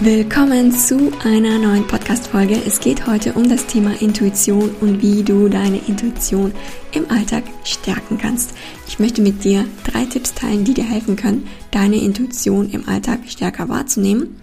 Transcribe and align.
Willkommen 0.00 0.70
zu 0.70 1.10
einer 1.24 1.58
neuen 1.58 1.84
Podcast-Folge. 1.84 2.56
Es 2.64 2.78
geht 2.78 3.08
heute 3.08 3.32
um 3.32 3.48
das 3.48 3.66
Thema 3.66 4.00
Intuition 4.00 4.70
und 4.80 5.02
wie 5.02 5.24
du 5.24 5.48
deine 5.48 5.78
Intuition 5.88 6.52
im 6.92 7.10
Alltag 7.10 7.42
stärken 7.64 8.16
kannst. 8.16 8.54
Ich 8.86 9.00
möchte 9.00 9.22
mit 9.22 9.42
dir 9.42 9.64
drei 9.82 10.04
Tipps 10.04 10.34
teilen, 10.34 10.62
die 10.62 10.74
dir 10.74 10.84
helfen 10.84 11.16
können, 11.16 11.48
deine 11.72 11.96
Intuition 11.96 12.70
im 12.70 12.88
Alltag 12.88 13.22
stärker 13.26 13.68
wahrzunehmen. 13.68 14.36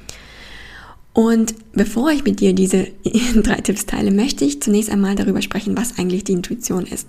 Und 1.13 1.55
bevor 1.71 2.11
ich 2.11 2.25
mit 2.25 2.41
dir 2.41 2.51
diese 2.51 2.87
drei 3.35 3.61
Tipps 3.61 3.85
teile, 3.85 4.11
möchte 4.11 4.43
ich 4.43 4.61
zunächst 4.61 4.89
einmal 4.89 5.15
darüber 5.15 5.41
sprechen, 5.41 5.77
was 5.77 5.97
eigentlich 5.97 6.25
die 6.25 6.33
Intuition 6.33 6.85
ist. 6.85 7.07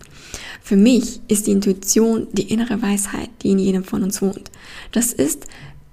Für 0.63 0.77
mich 0.77 1.21
ist 1.27 1.49
die 1.49 1.53
Intuition 1.53 2.29
die 2.31 2.53
innere 2.53 2.81
Weisheit, 2.81 3.31
die 3.43 3.51
in 3.51 3.59
jedem 3.59 3.83
von 3.83 4.05
uns 4.05 4.23
wohnt. 4.23 4.53
Das 4.93 5.13
ist 5.13 5.47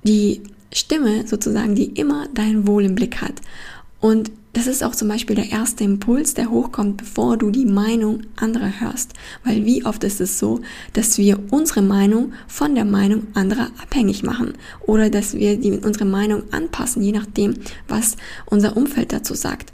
die 0.04 0.42
Stimme 0.74 1.28
sozusagen, 1.28 1.76
die 1.76 1.86
immer 1.86 2.28
dein 2.34 2.68
Wohl 2.68 2.86
im 2.86 2.96
Blick 2.96 3.22
hat. 3.22 3.42
Und 4.00 4.32
das 4.54 4.68
ist 4.68 4.84
auch 4.84 4.94
zum 4.94 5.08
Beispiel 5.08 5.36
der 5.36 5.50
erste 5.50 5.84
Impuls, 5.84 6.36
der 6.36 6.52
hochkommt, 6.52 6.98
bevor 6.98 7.38
du 7.38 7.50
die 7.50 7.66
Meinung 7.66 8.22
anderer 8.36 8.82
hörst. 8.82 9.14
Weil 9.44 9.66
wie 9.66 9.86
oft 9.86 10.04
ist 10.04 10.22
es 10.22 10.38
so, 10.38 10.62
dass 10.94 11.18
wir 11.18 11.40
unsere 11.50 11.82
Meinung 11.82 12.34
von 12.48 12.76
der 12.76 12.86
Meinung 12.86 13.28
anderer 13.34 13.70
abhängig 13.82 14.22
machen 14.22 14.54
oder 14.86 15.10
dass 15.10 15.34
wir 15.34 15.58
die, 15.58 15.72
unsere 15.72 16.06
Meinung 16.06 16.44
anpassen, 16.52 17.02
je 17.02 17.14
nachdem, 17.14 17.56
was 17.88 18.16
unser 18.46 18.78
Umfeld 18.78 19.12
dazu 19.12 19.34
sagt. 19.34 19.72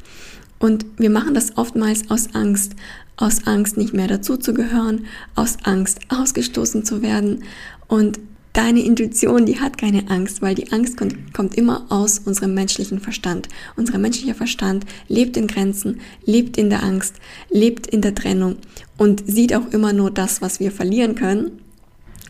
Und 0.60 0.86
wir 0.98 1.10
machen 1.10 1.34
das 1.34 1.58
oftmals 1.58 2.10
aus 2.10 2.34
Angst, 2.34 2.74
aus 3.18 3.48
Angst 3.48 3.78
nicht 3.78 3.94
mehr 3.94 4.08
dazuzugehören, 4.08 5.06
aus 5.36 5.58
Angst 5.64 6.00
ausgestoßen 6.10 6.86
zu 6.86 7.02
werden. 7.02 7.44
Und 7.88 8.20
Deine 8.54 8.84
Intuition, 8.84 9.46
die 9.46 9.60
hat 9.60 9.78
keine 9.78 10.10
Angst, 10.10 10.42
weil 10.42 10.56
die 10.56 10.72
Angst 10.72 10.98
kommt, 10.98 11.56
immer 11.56 11.86
aus 11.90 12.20
unserem 12.20 12.56
menschlichen 12.56 13.00
Verstand. 13.00 13.48
Unser 13.76 14.00
menschlicher 14.00 14.34
Verstand 14.34 14.86
lebt 15.08 15.38
in 15.38 15.48
Grenzen, 15.48 16.02
lebt 16.26 16.58
in 16.58 16.70
der 16.70 16.84
Angst, 16.84 17.16
lebt 17.50 17.86
in 17.88 18.02
der 18.02 18.16
Trennung 18.16 18.58
und 18.98 19.24
sieht 19.28 19.54
auch 19.54 19.68
immer 19.72 19.94
nur 19.94 20.10
das, 20.10 20.42
was 20.42 20.60
wir 20.60 20.72
verlieren 20.72 21.14
können, 21.14 21.62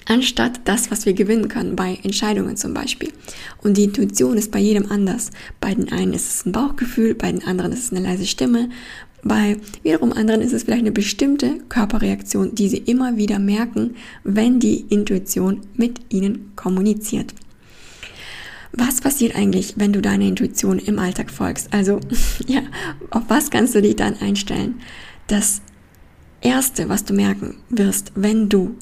anstatt 0.05 0.59
das, 0.65 0.91
was 0.91 1.05
wir 1.05 1.13
gewinnen 1.13 1.47
können, 1.47 1.77
bei 1.77 1.99
Entscheidungen 2.03 2.57
zum 2.57 2.73
Beispiel. 2.73 3.13
Und 3.63 3.77
die 3.77 3.85
Intuition 3.85 4.37
ist 4.37 4.51
bei 4.51 4.59
jedem 4.59 4.91
anders. 4.91 5.29
Bei 5.61 5.73
den 5.73 5.91
einen 5.91 6.13
ist 6.13 6.29
es 6.29 6.45
ein 6.45 6.51
Bauchgefühl, 6.51 7.15
bei 7.15 7.31
den 7.31 7.45
anderen 7.45 7.71
ist 7.71 7.83
es 7.83 7.91
eine 7.91 8.05
leise 8.05 8.25
Stimme, 8.25 8.69
bei 9.23 9.57
wiederum 9.83 10.13
anderen 10.13 10.41
ist 10.41 10.53
es 10.53 10.63
vielleicht 10.63 10.81
eine 10.81 10.91
bestimmte 10.91 11.59
Körperreaktion, 11.69 12.55
die 12.55 12.69
sie 12.69 12.77
immer 12.77 13.17
wieder 13.17 13.39
merken, 13.39 13.95
wenn 14.23 14.59
die 14.59 14.85
Intuition 14.89 15.61
mit 15.75 15.99
ihnen 16.09 16.53
kommuniziert. 16.55 17.33
Was 18.71 19.01
passiert 19.01 19.35
eigentlich, 19.35 19.75
wenn 19.77 19.93
du 19.93 20.01
deiner 20.01 20.25
Intuition 20.25 20.79
im 20.79 20.99
Alltag 20.99 21.31
folgst? 21.31 21.73
Also, 21.73 21.99
ja, 22.47 22.61
auf 23.09 23.23
was 23.27 23.49
kannst 23.49 23.75
du 23.75 23.81
dich 23.81 23.95
dann 23.95 24.17
einstellen? 24.17 24.75
Das 25.27 25.61
erste, 26.41 26.87
was 26.87 27.03
du 27.03 27.13
merken 27.13 27.55
wirst, 27.69 28.11
wenn 28.15 28.47
du 28.47 28.75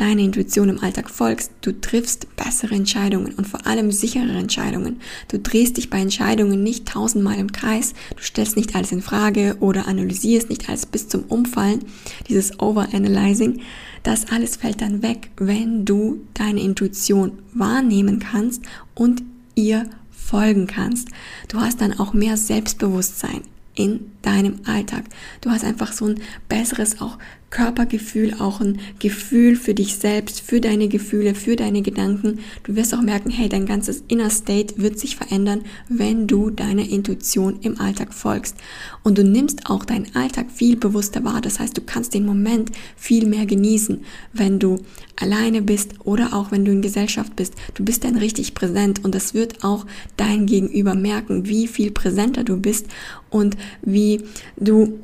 deiner 0.00 0.22
Intuition 0.22 0.70
im 0.70 0.82
Alltag 0.82 1.10
folgst, 1.10 1.52
du 1.60 1.78
triffst 1.78 2.34
bessere 2.36 2.74
Entscheidungen 2.74 3.34
und 3.34 3.46
vor 3.46 3.66
allem 3.66 3.92
sicherere 3.92 4.38
Entscheidungen. 4.38 5.00
Du 5.28 5.38
drehst 5.38 5.76
dich 5.76 5.90
bei 5.90 5.98
Entscheidungen 5.98 6.62
nicht 6.62 6.88
tausendmal 6.88 7.38
im 7.38 7.52
Kreis, 7.52 7.92
du 8.16 8.22
stellst 8.22 8.56
nicht 8.56 8.74
alles 8.74 8.92
in 8.92 9.02
Frage 9.02 9.56
oder 9.60 9.86
analysierst 9.86 10.48
nicht 10.48 10.68
alles 10.68 10.86
bis 10.86 11.08
zum 11.08 11.24
Umfallen, 11.24 11.84
dieses 12.28 12.60
Overanalyzing. 12.60 13.60
Das 14.02 14.30
alles 14.32 14.56
fällt 14.56 14.80
dann 14.80 15.02
weg, 15.02 15.30
wenn 15.36 15.84
du 15.84 16.20
deine 16.32 16.60
Intuition 16.60 17.32
wahrnehmen 17.52 18.20
kannst 18.20 18.62
und 18.94 19.22
ihr 19.54 19.84
folgen 20.10 20.66
kannst. 20.66 21.08
Du 21.48 21.60
hast 21.60 21.80
dann 21.82 21.98
auch 21.98 22.14
mehr 22.14 22.38
Selbstbewusstsein 22.38 23.42
in 23.74 24.12
deinem 24.22 24.60
Alltag. 24.64 25.04
Du 25.40 25.50
hast 25.50 25.64
einfach 25.64 25.92
so 25.92 26.06
ein 26.06 26.20
besseres 26.48 27.00
auch 27.00 27.18
Körpergefühl, 27.50 28.34
auch 28.38 28.60
ein 28.60 28.78
Gefühl 29.00 29.56
für 29.56 29.74
dich 29.74 29.96
selbst, 29.96 30.40
für 30.40 30.60
deine 30.60 30.88
Gefühle, 30.88 31.34
für 31.34 31.56
deine 31.56 31.82
Gedanken. 31.82 32.38
Du 32.62 32.76
wirst 32.76 32.94
auch 32.94 33.02
merken, 33.02 33.30
hey, 33.30 33.48
dein 33.48 33.66
ganzes 33.66 34.04
Inner 34.06 34.30
State 34.30 34.74
wird 34.76 34.98
sich 34.98 35.16
verändern, 35.16 35.62
wenn 35.88 36.28
du 36.28 36.50
deiner 36.50 36.88
Intuition 36.88 37.58
im 37.62 37.80
Alltag 37.80 38.14
folgst. 38.14 38.56
Und 39.02 39.18
du 39.18 39.24
nimmst 39.24 39.68
auch 39.68 39.84
deinen 39.84 40.14
Alltag 40.14 40.46
viel 40.52 40.76
bewusster 40.76 41.24
wahr. 41.24 41.40
Das 41.40 41.58
heißt, 41.58 41.76
du 41.76 41.80
kannst 41.80 42.14
den 42.14 42.24
Moment 42.24 42.70
viel 42.96 43.26
mehr 43.26 43.46
genießen, 43.46 44.04
wenn 44.32 44.60
du 44.60 44.78
alleine 45.20 45.60
bist 45.60 45.94
oder 46.04 46.32
auch 46.32 46.52
wenn 46.52 46.64
du 46.64 46.70
in 46.70 46.82
Gesellschaft 46.82 47.34
bist. 47.34 47.54
Du 47.74 47.84
bist 47.84 48.04
dann 48.04 48.16
richtig 48.16 48.54
präsent 48.54 49.04
und 49.04 49.14
das 49.14 49.34
wird 49.34 49.64
auch 49.64 49.86
dein 50.16 50.46
Gegenüber 50.46 50.94
merken, 50.94 51.46
wie 51.48 51.66
viel 51.66 51.90
präsenter 51.90 52.44
du 52.44 52.56
bist 52.56 52.86
und 53.28 53.56
wie 53.82 54.22
du 54.56 55.00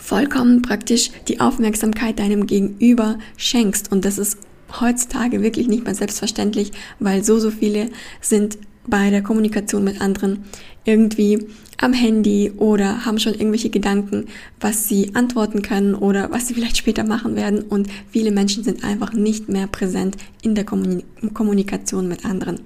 vollkommen 0.00 0.62
praktisch 0.62 1.10
die 1.28 1.40
Aufmerksamkeit 1.40 2.18
deinem 2.18 2.46
Gegenüber 2.46 3.18
schenkst. 3.36 3.92
Und 3.92 4.04
das 4.04 4.18
ist 4.18 4.38
heutzutage 4.80 5.42
wirklich 5.42 5.68
nicht 5.68 5.84
mehr 5.84 5.94
selbstverständlich, 5.94 6.72
weil 6.98 7.22
so, 7.24 7.38
so 7.38 7.50
viele 7.50 7.90
sind 8.20 8.58
bei 8.86 9.10
der 9.10 9.22
Kommunikation 9.22 9.84
mit 9.84 10.00
anderen 10.00 10.44
irgendwie 10.84 11.46
am 11.78 11.92
Handy 11.92 12.52
oder 12.56 13.04
haben 13.04 13.18
schon 13.18 13.34
irgendwelche 13.34 13.70
Gedanken, 13.70 14.26
was 14.60 14.88
sie 14.88 15.14
antworten 15.14 15.62
können 15.62 15.94
oder 15.94 16.30
was 16.30 16.48
sie 16.48 16.54
vielleicht 16.54 16.76
später 16.76 17.04
machen 17.04 17.36
werden. 17.36 17.62
Und 17.62 17.88
viele 18.10 18.30
Menschen 18.30 18.64
sind 18.64 18.84
einfach 18.84 19.12
nicht 19.12 19.48
mehr 19.48 19.66
präsent 19.66 20.16
in 20.42 20.54
der 20.54 20.64
Kommunikation 20.64 22.08
mit 22.08 22.24
anderen. 22.24 22.60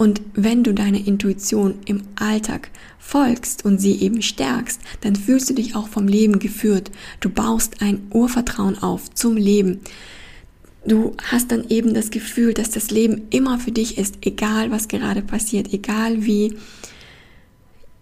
Und 0.00 0.22
wenn 0.32 0.64
du 0.64 0.72
deiner 0.72 1.06
Intuition 1.06 1.74
im 1.84 2.04
Alltag 2.14 2.70
folgst 2.98 3.66
und 3.66 3.82
sie 3.82 4.00
eben 4.00 4.22
stärkst, 4.22 4.80
dann 5.02 5.14
fühlst 5.14 5.50
du 5.50 5.52
dich 5.52 5.76
auch 5.76 5.88
vom 5.88 6.08
Leben 6.08 6.38
geführt. 6.38 6.90
Du 7.20 7.28
baust 7.28 7.82
ein 7.82 8.00
Urvertrauen 8.08 8.82
auf 8.82 9.12
zum 9.12 9.36
Leben. 9.36 9.80
Du 10.86 11.12
hast 11.30 11.52
dann 11.52 11.68
eben 11.68 11.92
das 11.92 12.10
Gefühl, 12.10 12.54
dass 12.54 12.70
das 12.70 12.90
Leben 12.90 13.26
immer 13.28 13.58
für 13.58 13.72
dich 13.72 13.98
ist, 13.98 14.14
egal 14.22 14.70
was 14.70 14.88
gerade 14.88 15.20
passiert, 15.20 15.70
egal 15.74 16.24
wie 16.24 16.56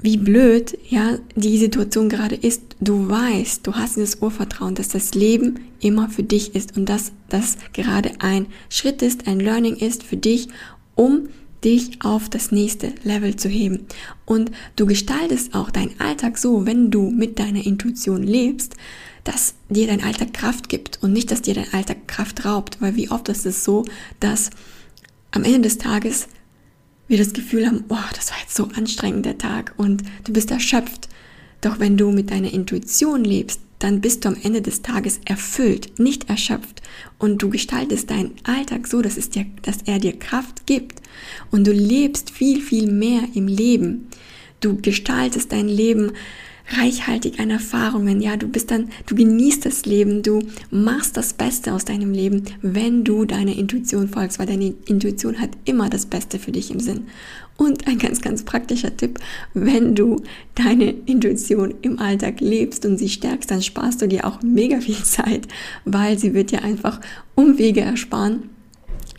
wie 0.01 0.19
blöd 0.19 0.79
ja 0.89 1.19
die 1.35 1.59
Situation 1.59 2.09
gerade 2.09 2.37
ist. 2.37 2.63
Du 2.81 3.09
weißt, 3.09 3.67
du 3.67 3.75
hast 3.75 3.97
dieses 3.97 4.23
Urvertrauen, 4.23 4.77
dass 4.77 4.91
das 4.91 5.15
Leben 5.15 5.59
immer 5.81 6.09
für 6.09 6.23
dich 6.23 6.55
ist 6.55 6.77
und 6.77 6.89
dass 6.89 7.11
das 7.29 7.59
gerade 7.73 8.13
ein 8.21 8.47
Schritt 8.69 9.03
ist, 9.03 9.27
ein 9.27 9.41
Learning 9.41 9.75
ist 9.75 10.05
für 10.05 10.17
dich, 10.17 10.47
um 10.95 11.29
dich 11.65 12.03
auf 12.03 12.29
das 12.29 12.53
nächste 12.53 12.93
Level 13.03 13.37
zu 13.37 13.49
heben. 13.49 13.87
Und 14.25 14.51
du 14.77 14.87
gestaltest 14.87 15.55
auch 15.55 15.71
deinen 15.71 15.99
Alltag 16.01 16.39
so, 16.39 16.67
wenn 16.67 16.91
du 16.91 17.11
mit 17.11 17.39
deiner 17.39 17.65
Intuition 17.65 18.23
lebst, 18.23 18.77
dass 19.25 19.55
dir 19.69 19.87
dein 19.87 20.03
Alltag 20.03 20.33
Kraft 20.33 20.69
gibt 20.69 21.03
und 21.03 21.13
nicht, 21.13 21.31
dass 21.31 21.43
dir 21.43 21.55
dein 21.55 21.73
Alltag 21.73 22.09
Kraft 22.09 22.45
raubt. 22.45 22.81
Weil 22.81 22.97
wie 22.97 23.11
oft 23.11 23.29
ist 23.29 23.47
es 23.47 23.65
so, 23.65 23.85
dass 24.21 24.51
am 25.33 25.45
Ende 25.45 25.63
des 25.63 25.79
Tages 25.79 26.29
wir 27.09 27.19
das 27.19 27.33
Gefühl 27.33 27.67
haben, 27.67 27.85
oh, 27.89 27.97
das 28.15 28.31
war 28.31 28.39
jetzt 28.41 28.55
so 28.55 28.69
anstrengend 28.75 29.27
der 29.27 29.39
Tag 29.39 29.75
und 29.77 30.03
du 30.25 30.33
bist 30.33 30.51
erschöpft. 30.51 31.09
Doch 31.61 31.81
wenn 31.81 31.97
du 31.97 32.13
mit 32.13 32.31
deiner 32.31 32.53
Intuition 32.53 33.25
lebst, 33.25 33.61
dann 33.79 34.01
bist 34.01 34.25
du 34.25 34.29
am 34.29 34.37
Ende 34.43 34.61
des 34.61 34.83
Tages 34.83 35.21
erfüllt, 35.25 35.99
nicht 35.99 36.29
erschöpft. 36.29 36.83
Und 37.19 37.43
du 37.43 37.51
gestaltest 37.51 38.11
deinen 38.11 38.35
Alltag 38.45 38.87
so, 38.87 39.03
dass, 39.03 39.17
es 39.17 39.31
dir, 39.31 39.47
dass 39.63 39.83
er 39.87 39.99
dir 39.99 40.19
Kraft 40.19 40.67
gibt. 40.67 41.01
Und 41.51 41.67
du 41.67 41.73
lebst 41.73 42.31
viel, 42.31 42.61
viel 42.61 42.91
mehr 42.91 43.23
im 43.35 43.47
Leben. 43.47 44.09
Du 44.61 44.77
gestaltest 44.81 45.53
dein 45.53 45.69
Leben 45.69 46.13
reichhaltig 46.71 47.41
an 47.41 47.51
Erfahrungen. 47.51 48.21
Ja, 48.21 48.37
du 48.37 48.49
bist 48.49 48.71
dann, 48.71 48.89
du 49.07 49.15
genießt 49.15 49.65
das 49.65 49.87
Leben, 49.87 50.23
du 50.23 50.41
machst 50.71 51.17
das 51.17 51.33
Beste 51.33 51.73
aus 51.73 51.85
deinem 51.85 52.13
Leben, 52.13 52.45
wenn 52.63 53.05
du 53.05 53.25
deiner 53.25 53.57
Intuition 53.57 54.09
folgst, 54.09 54.39
weil 54.39 54.47
deine 54.47 54.75
Intuition 54.87 55.41
hat 55.41 55.51
immer 55.65 55.89
das 55.89 56.07
Beste 56.07 56.39
für 56.39 56.53
dich 56.53 56.71
im 56.71 56.81
Sinn. 56.81 57.07
Und 57.57 57.89
ein 57.89 57.99
ganz, 57.99 58.21
ganz 58.21 58.45
praktischer 58.45 58.97
Tipp, 58.97 59.19
wenn 59.53 59.97
du 59.97 60.23
deine 60.55 60.91
Intuition 61.07 61.75
im 61.83 61.99
Alltag 61.99 62.41
lebst 62.41 62.87
und 62.87 62.99
sie 62.99 63.09
stärkst, 63.09 63.51
dann 63.51 63.63
sparst 63.63 64.01
du 64.01 64.07
dir 64.07 64.25
auch 64.25 64.43
mega 64.43 64.81
viel 64.81 65.03
Zeit, 65.03 65.49
weil 65.85 66.19
sie 66.19 66.35
wird 66.35 66.53
dir 66.53 66.63
einfach 66.63 67.01
Umwege 67.35 67.81
ersparen 67.81 68.51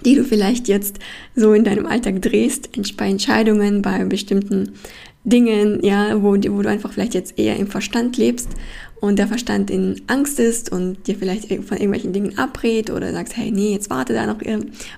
die 0.05 0.15
du 0.15 0.23
vielleicht 0.23 0.67
jetzt 0.67 0.99
so 1.35 1.53
in 1.53 1.63
deinem 1.63 1.85
Alltag 1.85 2.21
drehst, 2.21 2.69
bei 2.97 3.07
Entscheidungen, 3.07 3.81
bei 3.81 4.03
bestimmten 4.05 4.73
Dingen, 5.25 5.83
ja, 5.83 6.21
wo, 6.23 6.31
wo 6.31 6.61
du 6.61 6.69
einfach 6.69 6.93
vielleicht 6.93 7.13
jetzt 7.13 7.37
eher 7.37 7.57
im 7.57 7.67
Verstand 7.67 8.17
lebst 8.17 8.49
und 9.01 9.19
der 9.19 9.27
Verstand 9.27 9.69
in 9.69 10.01
Angst 10.07 10.39
ist 10.39 10.71
und 10.71 11.07
dir 11.07 11.15
vielleicht 11.15 11.47
von 11.47 11.77
irgendwelchen 11.77 12.13
Dingen 12.13 12.37
abrät 12.37 12.89
oder 12.89 13.11
sagst, 13.11 13.35
hey, 13.35 13.51
nee, 13.51 13.73
jetzt 13.73 13.89
warte 13.89 14.13
da 14.13 14.25
noch 14.25 14.39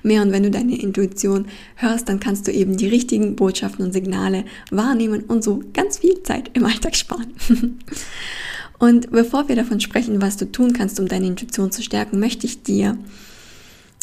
mehr 0.04 0.22
und 0.22 0.32
wenn 0.32 0.44
du 0.44 0.52
deine 0.52 0.80
Intuition 0.80 1.48
hörst, 1.76 2.08
dann 2.08 2.20
kannst 2.20 2.48
du 2.48 2.52
eben 2.52 2.78
die 2.78 2.88
richtigen 2.88 3.36
Botschaften 3.36 3.86
und 3.86 3.94
Signale 3.94 4.46
wahrnehmen 4.70 5.22
und 5.28 5.44
so 5.44 5.64
ganz 5.74 6.00
viel 6.00 6.22
Zeit 6.24 6.52
im 6.54 6.66
Alltag 6.66 6.96
sparen. 6.96 7.34
und 8.80 9.12
bevor 9.12 9.50
wir 9.50 9.56
davon 9.56 9.80
sprechen, 9.80 10.22
was 10.22 10.38
du 10.38 10.52
tun 10.52 10.74
kannst, 10.74 11.00
um 11.00 11.08
deine 11.08 11.28
Intuition 11.28 11.72
zu 11.72 11.82
stärken, 11.82 12.20
möchte 12.20 12.46
ich 12.46 12.64
dir 12.64 12.72
dir 12.72 12.98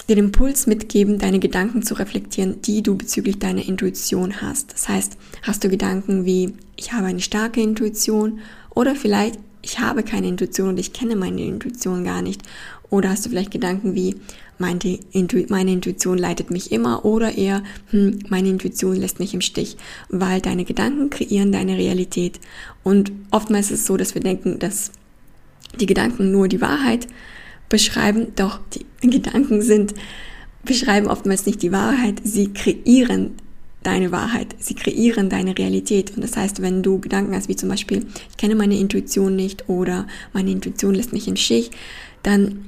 den 0.09 0.19
Impuls 0.19 0.67
mitgeben, 0.67 1.19
deine 1.19 1.39
Gedanken 1.39 1.83
zu 1.83 1.95
reflektieren, 1.95 2.62
die 2.62 2.83
du 2.83 2.97
bezüglich 2.97 3.39
deiner 3.39 3.67
Intuition 3.67 4.41
hast. 4.41 4.73
Das 4.73 4.89
heißt, 4.89 5.17
hast 5.43 5.65
du 5.65 5.69
Gedanken 5.69 6.25
wie, 6.25 6.55
ich 6.77 6.93
habe 6.93 7.06
eine 7.06 7.21
starke 7.21 7.61
Intuition 7.61 8.41
oder 8.71 8.95
vielleicht, 8.95 9.39
ich 9.61 9.81
habe 9.81 10.03
keine 10.03 10.29
Intuition 10.29 10.71
und 10.71 10.79
ich 10.79 10.93
kenne 10.93 11.17
meine 11.17 11.43
Intuition 11.43 12.05
gar 12.05 12.23
nicht. 12.23 12.43
Oder 12.91 13.11
hast 13.11 13.27
du 13.27 13.31
vielleicht 13.31 13.50
Gedanken 13.50 13.95
wie, 13.95 14.17
meine, 14.59 14.99
Intu 15.12 15.45
meine 15.49 15.73
Intuition 15.73 16.19
leitet 16.19 16.50
mich 16.50 16.73
immer 16.73 17.05
oder 17.05 17.37
eher, 17.37 17.62
hm, 17.91 18.19
meine 18.29 18.49
Intuition 18.49 18.97
lässt 18.97 19.21
mich 19.21 19.35
im 19.35 19.41
Stich, 19.41 19.77
weil 20.09 20.41
deine 20.41 20.65
Gedanken 20.65 21.11
kreieren 21.11 21.53
deine 21.53 21.77
Realität. 21.77 22.41
Und 22.83 23.12
oftmals 23.31 23.71
ist 23.71 23.81
es 23.81 23.87
so, 23.87 23.97
dass 23.97 24.15
wir 24.15 24.23
denken, 24.23 24.59
dass 24.59 24.91
die 25.79 25.87
Gedanken 25.87 26.33
nur 26.33 26.49
die 26.49 26.61
Wahrheit 26.61 27.06
beschreiben, 27.69 28.29
doch 28.37 28.61
die 28.73 29.11
Gedanken 29.11 29.62
sind, 29.62 29.94
beschreiben 30.65 31.06
oftmals 31.06 31.47
nicht 31.47 31.62
die 31.62 31.73
Wahrheit, 31.73 32.20
sie 32.25 32.53
kreieren 32.53 33.32
deine 33.82 34.12
Wahrheit, 34.12 34.55
sie 34.59 34.75
kreieren 34.75 35.31
deine 35.31 35.56
Realität. 35.56 36.12
Und 36.15 36.23
das 36.23 36.37
heißt, 36.37 36.62
wenn 36.62 36.82
du 36.82 37.00
Gedanken 37.00 37.35
hast, 37.35 37.49
wie 37.49 37.56
zum 37.56 37.69
Beispiel, 37.69 38.06
ich 38.31 38.37
kenne 38.37 38.55
meine 38.55 38.79
Intuition 38.79 39.37
nicht 39.37 39.69
oder 39.69 40.06
meine 40.32 40.50
Intuition 40.50 40.94
lässt 40.94 41.12
mich 41.12 41.29
in 41.29 41.37
Stich, 41.37 41.70
dann 42.23 42.67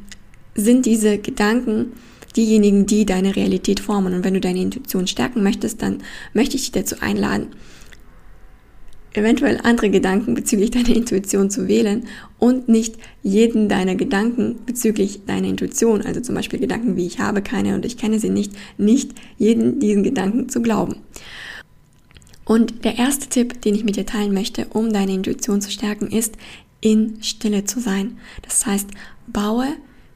sind 0.55 0.87
diese 0.87 1.19
Gedanken 1.19 1.93
diejenigen, 2.37 2.87
die 2.87 3.07
deine 3.07 3.35
Realität 3.35 3.81
formen. 3.81 4.15
Und 4.15 4.25
wenn 4.25 4.35
du 4.35 4.41
deine 4.41 4.63
Intuition 4.63 5.07
stärken 5.07 5.43
möchtest, 5.43 5.83
dann 5.83 5.99
möchte 6.33 6.57
ich 6.57 6.63
dich 6.63 6.73
dazu 6.73 6.97
einladen, 7.01 7.49
eventuell 9.15 9.59
andere 9.63 9.91
Gedanken 9.91 10.35
bezüglich 10.35 10.71
deiner 10.71 10.95
Intuition 10.95 11.51
zu 11.51 11.69
wählen 11.69 12.05
und 12.39 12.69
nicht 12.69 12.97
jeden 13.23 13.69
deiner 13.69 13.95
Gedanken 13.95 14.57
bezüglich 14.67 15.25
deiner 15.27 15.49
Intuition, 15.49 16.03
also 16.03 16.21
zum 16.21 16.35
Beispiel 16.35 16.59
Gedanken 16.59 16.97
wie 16.97 17.07
ich 17.07 17.19
habe 17.19 17.43
keine 17.43 17.75
und 17.75 17.85
ich 17.85 17.97
kenne 17.97 18.19
sie 18.19 18.31
nicht, 18.31 18.53
nicht 18.79 19.13
jeden 19.39 19.81
diesen 19.81 20.03
Gedanken 20.03 20.49
zu 20.49 20.63
glauben. 20.63 20.97
Und 22.45 22.85
der 22.85 22.99
erste 22.99 23.29
Tipp, 23.29 23.63
den 23.63 23.75
ich 23.75 23.85
mit 23.85 23.97
dir 23.97 24.07
teilen 24.07 24.35
möchte, 24.35 24.67
um 24.71 24.93
deine 24.93 25.13
Intuition 25.13 25.61
zu 25.61 25.71
stärken, 25.71 26.09
ist, 26.09 26.35
in 26.81 27.23
Stille 27.23 27.65
zu 27.65 27.79
sein. 27.79 28.19
Das 28.43 28.67
heißt, 28.67 28.89
baue 29.27 29.69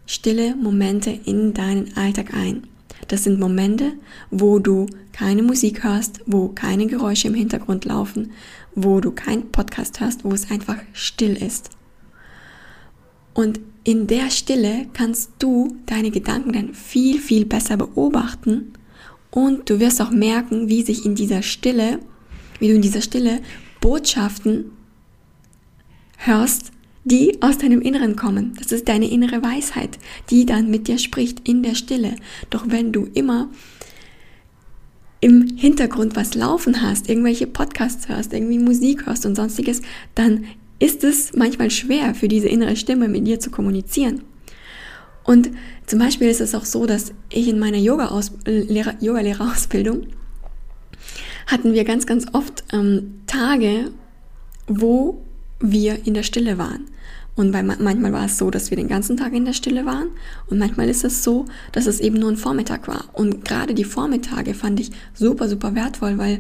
stille 0.07 0.57
Momente 0.57 1.17
in 1.25 1.55
deinen 1.55 1.97
Alltag 1.97 2.35
ein. 2.35 2.67
Das 3.09 3.25
sind 3.25 3.39
Momente, 3.39 3.93
wo 4.31 4.59
du 4.59 4.87
keine 5.13 5.43
Musik 5.43 5.85
hörst, 5.85 6.21
wo 6.27 6.49
keine 6.49 6.87
Geräusche 6.87 7.29
im 7.29 7.35
Hintergrund 7.35 7.85
laufen, 7.85 8.33
wo 8.75 9.01
du 9.01 9.13
keinen 9.13 9.51
Podcast 9.51 10.01
hörst, 10.01 10.25
wo 10.25 10.33
es 10.33 10.51
einfach 10.51 10.79
still 10.93 11.37
ist. 11.37 11.71
Und 13.35 13.61
in 13.83 14.07
der 14.07 14.31
Stille 14.31 14.87
kannst 14.93 15.33
du 15.39 15.77
deine 15.87 16.11
Gedanken 16.11 16.53
dann 16.53 16.75
viel, 16.75 17.19
viel 17.19 17.45
besser 17.45 17.77
beobachten 17.77 18.73
und 19.31 19.69
du 19.69 19.81
wirst 19.81 20.01
auch 20.01 20.11
merken, 20.11 20.69
wie 20.69 20.83
sich 20.83 21.05
in 21.05 21.15
dieser 21.15 21.43
Stille, 21.43 21.99
wie 22.61 22.69
du 22.69 22.75
in 22.75 22.83
dieser 22.83 23.03
Stille 23.03 23.41
Botschaften 23.81 24.71
hörst, 26.17 26.73
die 27.05 27.37
aus 27.43 27.59
deinem 27.59 27.83
Inneren 27.83 28.17
kommen. 28.17 28.55
Das 28.59 28.73
ist 28.73 28.89
deine 28.89 29.09
innere 29.11 29.43
Weisheit, 29.43 29.99
die 30.31 30.47
dann 30.47 30.71
mit 30.71 30.89
dir 30.89 30.97
spricht 30.99 31.47
in 31.47 31.63
der 31.63 31.75
Stille. 31.75 32.17
Doch 32.51 32.65
wenn 32.69 32.93
du 32.93 33.07
immer 33.13 33.51
im 35.21 35.57
Hintergrund 35.57 36.17
was 36.17 36.35
laufen 36.35 36.83
hast, 36.83 37.09
irgendwelche 37.09 37.47
Podcasts 37.47 38.09
hörst, 38.09 38.33
irgendwie 38.33 38.59
Musik 38.59 39.07
hörst 39.07 39.25
und 39.27 39.37
sonstiges, 39.37 39.83
dann 40.15 40.47
ist 40.79 41.05
es 41.05 41.35
manchmal 41.35 41.71
schwer 41.71 42.15
für 42.15 42.29
diese 42.29 42.49
innere 42.49 42.77
Stimme 42.77 43.09
mit 43.09 43.27
dir 43.27 43.41
zu 43.41 43.51
kommunizieren. 43.51 44.23
Und 45.25 45.51
zum 45.87 45.99
Beispiel 45.99 46.29
ist 46.29 46.43
es 46.43 46.55
auch 46.55 46.67
so, 46.67 46.87
dass 46.87 47.13
ich 47.31 47.49
in 47.49 47.59
meiner 47.59 47.79
Yoga-Lehrerausbildung 47.79 50.07
hatten 51.47 51.73
wir 51.73 51.85
ganz, 51.85 52.07
ganz 52.07 52.27
oft 52.33 52.65
ähm, 52.73 53.21
Tage, 53.27 53.91
wo 54.67 55.23
wir 55.73 56.07
in 56.07 56.15
der 56.15 56.23
Stille 56.23 56.59
waren. 56.59 56.87
Und 57.37 57.51
bei, 57.51 57.63
manchmal 57.63 58.13
war 58.13 58.27
es 58.27 58.39
so, 58.39 58.51
dass 58.51 58.71
wir 58.71 58.77
den 58.77 58.89
ganzen 58.89 59.17
Tag 59.17 59.33
in 59.33 59.45
der 59.45 59.55
Stille 59.55 59.85
waren 59.87 60.09
und 60.49 60.59
manchmal 60.59 60.89
ist 60.89 61.05
es 61.05 61.25
so, 61.25 61.47
dass 61.73 61.87
es 61.87 61.99
eben 61.99 62.19
nur 62.19 62.31
ein 62.31 62.37
Vormittag 62.37 62.87
war. 62.87 63.07
Und 63.13 63.45
gerade 63.45 63.75
die 63.75 63.85
Vormittage 63.85 64.55
fand 64.55 64.79
ich 64.79 64.91
super, 65.15 65.49
super 65.49 65.75
wertvoll, 65.75 66.17
weil, 66.17 66.39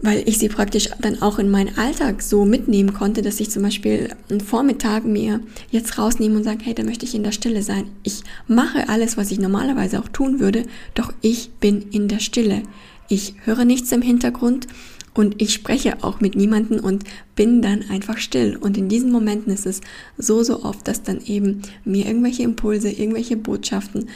weil 0.00 0.22
ich 0.28 0.38
sie 0.38 0.48
praktisch 0.48 0.90
dann 1.00 1.20
auch 1.22 1.40
in 1.40 1.50
meinen 1.50 1.76
Alltag 1.76 2.22
so 2.22 2.44
mitnehmen 2.44 2.94
konnte, 2.94 3.20
dass 3.22 3.40
ich 3.40 3.50
zum 3.50 3.64
Beispiel 3.64 4.10
einen 4.30 4.40
Vormittag 4.40 5.04
mir 5.04 5.40
jetzt 5.72 5.98
rausnehme 5.98 6.36
und 6.36 6.44
sage, 6.44 6.60
hey, 6.62 6.74
da 6.74 6.84
möchte 6.84 7.04
ich 7.04 7.16
in 7.16 7.24
der 7.24 7.32
Stille 7.32 7.64
sein. 7.64 7.86
Ich 8.04 8.22
mache 8.46 8.88
alles, 8.88 9.16
was 9.16 9.32
ich 9.32 9.40
normalerweise 9.40 9.98
auch 9.98 10.08
tun 10.08 10.38
würde, 10.38 10.66
doch 10.94 11.12
ich 11.20 11.50
bin 11.58 11.86
in 11.90 12.06
der 12.06 12.20
Stille. 12.20 12.62
Ich 13.08 13.34
höre 13.44 13.64
nichts 13.64 13.90
im 13.90 14.02
Hintergrund 14.02 14.68
und 15.14 15.40
ich 15.42 15.52
spreche 15.52 16.02
auch 16.02 16.20
mit 16.20 16.36
niemanden 16.36 16.78
und 16.78 17.04
bin 17.34 17.62
dann 17.62 17.84
einfach 17.90 18.18
still. 18.18 18.56
Und 18.56 18.78
in 18.78 18.88
diesen 18.88 19.10
Momenten 19.10 19.52
ist 19.52 19.66
es 19.66 19.80
so, 20.16 20.42
so 20.42 20.62
oft, 20.62 20.86
dass 20.86 21.02
dann 21.02 21.20
eben 21.24 21.62
mir 21.84 22.06
irgendwelche 22.06 22.42
Impulse, 22.42 22.90
irgendwelche 22.90 23.36
Botschaften 23.36 24.08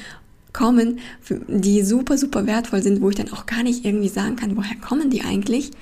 kommen, 0.52 1.00
die 1.48 1.82
super, 1.82 2.16
super 2.16 2.46
wertvoll 2.46 2.82
sind, 2.82 3.02
wo 3.02 3.10
ich 3.10 3.16
dann 3.16 3.32
auch 3.32 3.44
gar 3.46 3.64
nicht 3.64 3.84
irgendwie 3.84 4.08
sagen 4.08 4.36
kann, 4.36 4.56
woher 4.56 4.76
kommen 4.76 5.10
die 5.10 5.22
eigentlich? 5.22 5.72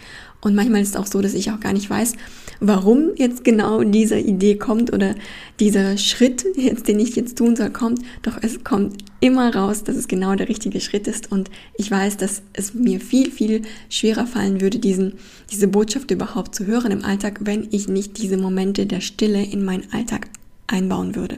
Und 0.42 0.56
manchmal 0.56 0.82
ist 0.82 0.90
es 0.90 0.96
auch 0.96 1.06
so, 1.06 1.22
dass 1.22 1.34
ich 1.34 1.52
auch 1.52 1.60
gar 1.60 1.72
nicht 1.72 1.88
weiß, 1.88 2.14
warum 2.58 3.10
jetzt 3.16 3.44
genau 3.44 3.84
diese 3.84 4.18
Idee 4.18 4.56
kommt 4.56 4.92
oder 4.92 5.14
dieser 5.60 5.96
Schritt, 5.96 6.44
jetzt, 6.56 6.88
den 6.88 6.98
ich 6.98 7.14
jetzt 7.14 7.38
tun 7.38 7.54
soll, 7.54 7.70
kommt. 7.70 8.00
Doch 8.22 8.38
es 8.42 8.64
kommt 8.64 9.04
immer 9.20 9.54
raus, 9.54 9.84
dass 9.84 9.94
es 9.94 10.08
genau 10.08 10.34
der 10.34 10.48
richtige 10.48 10.80
Schritt 10.80 11.06
ist. 11.06 11.30
Und 11.30 11.48
ich 11.78 11.88
weiß, 11.88 12.16
dass 12.16 12.42
es 12.54 12.74
mir 12.74 13.00
viel, 13.00 13.30
viel 13.30 13.62
schwerer 13.88 14.26
fallen 14.26 14.60
würde, 14.60 14.80
diesen, 14.80 15.14
diese 15.52 15.68
Botschaft 15.68 16.10
überhaupt 16.10 16.56
zu 16.56 16.66
hören 16.66 16.90
im 16.90 17.04
Alltag, 17.04 17.40
wenn 17.44 17.68
ich 17.70 17.86
nicht 17.86 18.18
diese 18.18 18.36
Momente 18.36 18.86
der 18.86 19.00
Stille 19.00 19.44
in 19.44 19.64
meinen 19.64 19.92
Alltag 19.92 20.28
einbauen 20.66 21.14
würde. 21.14 21.36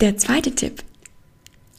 Der 0.00 0.18
zweite 0.18 0.54
Tipp, 0.54 0.82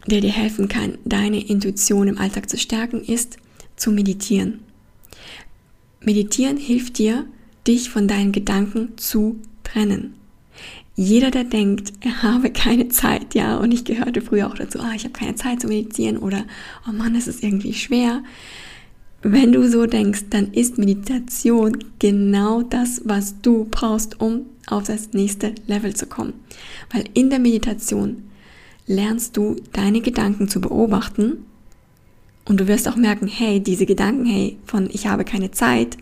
der 0.07 0.21
dir 0.21 0.31
helfen 0.31 0.67
kann, 0.67 0.97
deine 1.05 1.45
Intuition 1.47 2.07
im 2.07 2.17
Alltag 2.17 2.49
zu 2.49 2.57
stärken, 2.57 3.03
ist 3.03 3.37
zu 3.75 3.91
meditieren. 3.91 4.61
Meditieren 6.07 6.55
hilft 6.55 6.99
dir, 6.99 7.25
dich 7.67 7.89
von 7.89 8.07
deinen 8.07 8.31
Gedanken 8.31 8.97
zu 8.97 9.41
trennen. 9.65 10.13
Jeder, 10.95 11.31
der 11.31 11.43
denkt, 11.43 11.91
er 11.99 12.23
habe 12.23 12.49
keine 12.49 12.87
Zeit, 12.87 13.35
ja, 13.35 13.57
und 13.57 13.73
ich 13.73 13.83
gehörte 13.83 14.21
früher 14.21 14.47
auch 14.47 14.55
dazu, 14.55 14.79
ah, 14.79 14.93
ich 14.95 15.03
habe 15.03 15.11
keine 15.11 15.35
Zeit 15.35 15.59
zu 15.59 15.67
meditieren 15.67 16.17
oder, 16.17 16.45
oh 16.87 16.93
Mann, 16.93 17.13
es 17.13 17.27
ist 17.27 17.43
irgendwie 17.43 17.73
schwer. 17.73 18.23
Wenn 19.21 19.51
du 19.51 19.69
so 19.69 19.85
denkst, 19.85 20.27
dann 20.29 20.53
ist 20.53 20.77
Meditation 20.77 21.77
genau 21.99 22.61
das, 22.61 23.01
was 23.03 23.41
du 23.41 23.67
brauchst, 23.69 24.21
um 24.21 24.45
auf 24.65 24.83
das 24.83 25.11
nächste 25.11 25.55
Level 25.67 25.93
zu 25.93 26.05
kommen. 26.05 26.35
Weil 26.89 27.03
in 27.15 27.29
der 27.29 27.39
Meditation 27.39 28.23
lernst 28.85 29.35
du 29.35 29.57
deine 29.73 29.99
Gedanken 29.99 30.47
zu 30.47 30.61
beobachten 30.61 31.43
und 32.47 32.59
du 32.59 32.67
wirst 32.67 32.87
auch 32.87 32.95
merken, 32.95 33.27
hey, 33.27 33.59
diese 33.59 33.85
Gedanken, 33.85 34.25
hey, 34.25 34.57
von 34.65 34.89
ich 34.91 35.07
habe 35.07 35.25
keine 35.25 35.51
Zeit, 35.51 35.97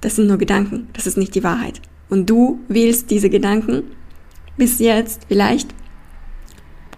das 0.00 0.16
sind 0.16 0.26
nur 0.26 0.38
Gedanken, 0.38 0.88
das 0.94 1.06
ist 1.06 1.16
nicht 1.16 1.34
die 1.34 1.44
Wahrheit. 1.44 1.80
Und 2.08 2.28
du 2.28 2.58
wählst 2.68 3.10
diese 3.10 3.30
Gedanken 3.30 3.84
bis 4.56 4.78
jetzt 4.78 5.22
vielleicht 5.28 5.74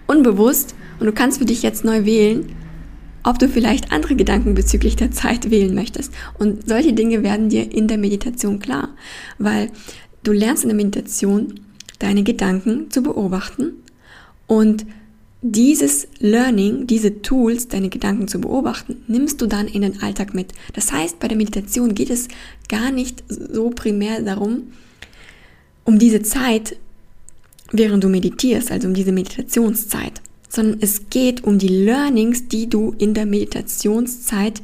unbewusst 0.07 0.75
und 0.99 1.05
du 1.05 1.11
kannst 1.11 1.37
für 1.37 1.45
dich 1.45 1.61
jetzt 1.61 1.85
neu 1.85 2.05
wählen, 2.05 2.55
ob 3.23 3.39
du 3.39 3.47
vielleicht 3.47 3.91
andere 3.91 4.15
Gedanken 4.15 4.53
bezüglich 4.53 4.95
der 4.95 5.11
Zeit 5.11 5.49
wählen 5.49 5.75
möchtest. 5.75 6.13
Und 6.39 6.67
solche 6.67 6.93
Dinge 6.93 7.23
werden 7.23 7.49
dir 7.49 7.71
in 7.71 7.87
der 7.87 7.97
Meditation 7.97 8.59
klar, 8.59 8.89
weil 9.37 9.69
du 10.23 10.31
lernst 10.31 10.63
in 10.63 10.69
der 10.69 10.77
Meditation 10.77 11.59
deine 11.99 12.23
Gedanken 12.23 12.89
zu 12.89 13.01
beobachten 13.01 13.73
und 14.47 14.85
dieses 15.45 16.07
Learning, 16.19 16.87
diese 16.87 17.21
Tools, 17.21 17.67
deine 17.67 17.89
Gedanken 17.89 18.29
zu 18.29 18.39
beobachten, 18.39 19.03
nimmst 19.07 19.41
du 19.41 19.45
dann 19.45 19.67
in 19.67 19.81
den 19.81 20.01
Alltag 20.01 20.33
mit. 20.33 20.53
Das 20.71 20.93
heißt, 20.93 21.19
bei 21.19 21.27
der 21.27 21.37
Meditation 21.37 21.93
geht 21.93 22.09
es 22.09 22.29
gar 22.69 22.91
nicht 22.91 23.23
so 23.27 23.69
primär 23.69 24.21
darum, 24.21 24.71
um 25.83 25.99
diese 25.99 26.21
Zeit, 26.21 26.77
während 27.73 28.05
du 28.05 28.09
meditierst, 28.09 28.71
also 28.71 28.87
um 28.87 28.93
diese 28.93 29.11
Meditationszeit, 29.11 30.21
sondern 30.47 30.77
es 30.79 31.09
geht 31.09 31.43
um 31.43 31.59
die 31.59 31.67
Learnings, 31.67 32.47
die 32.47 32.69
du 32.69 32.95
in 32.97 33.13
der 33.13 33.25
Meditationszeit 33.25 34.61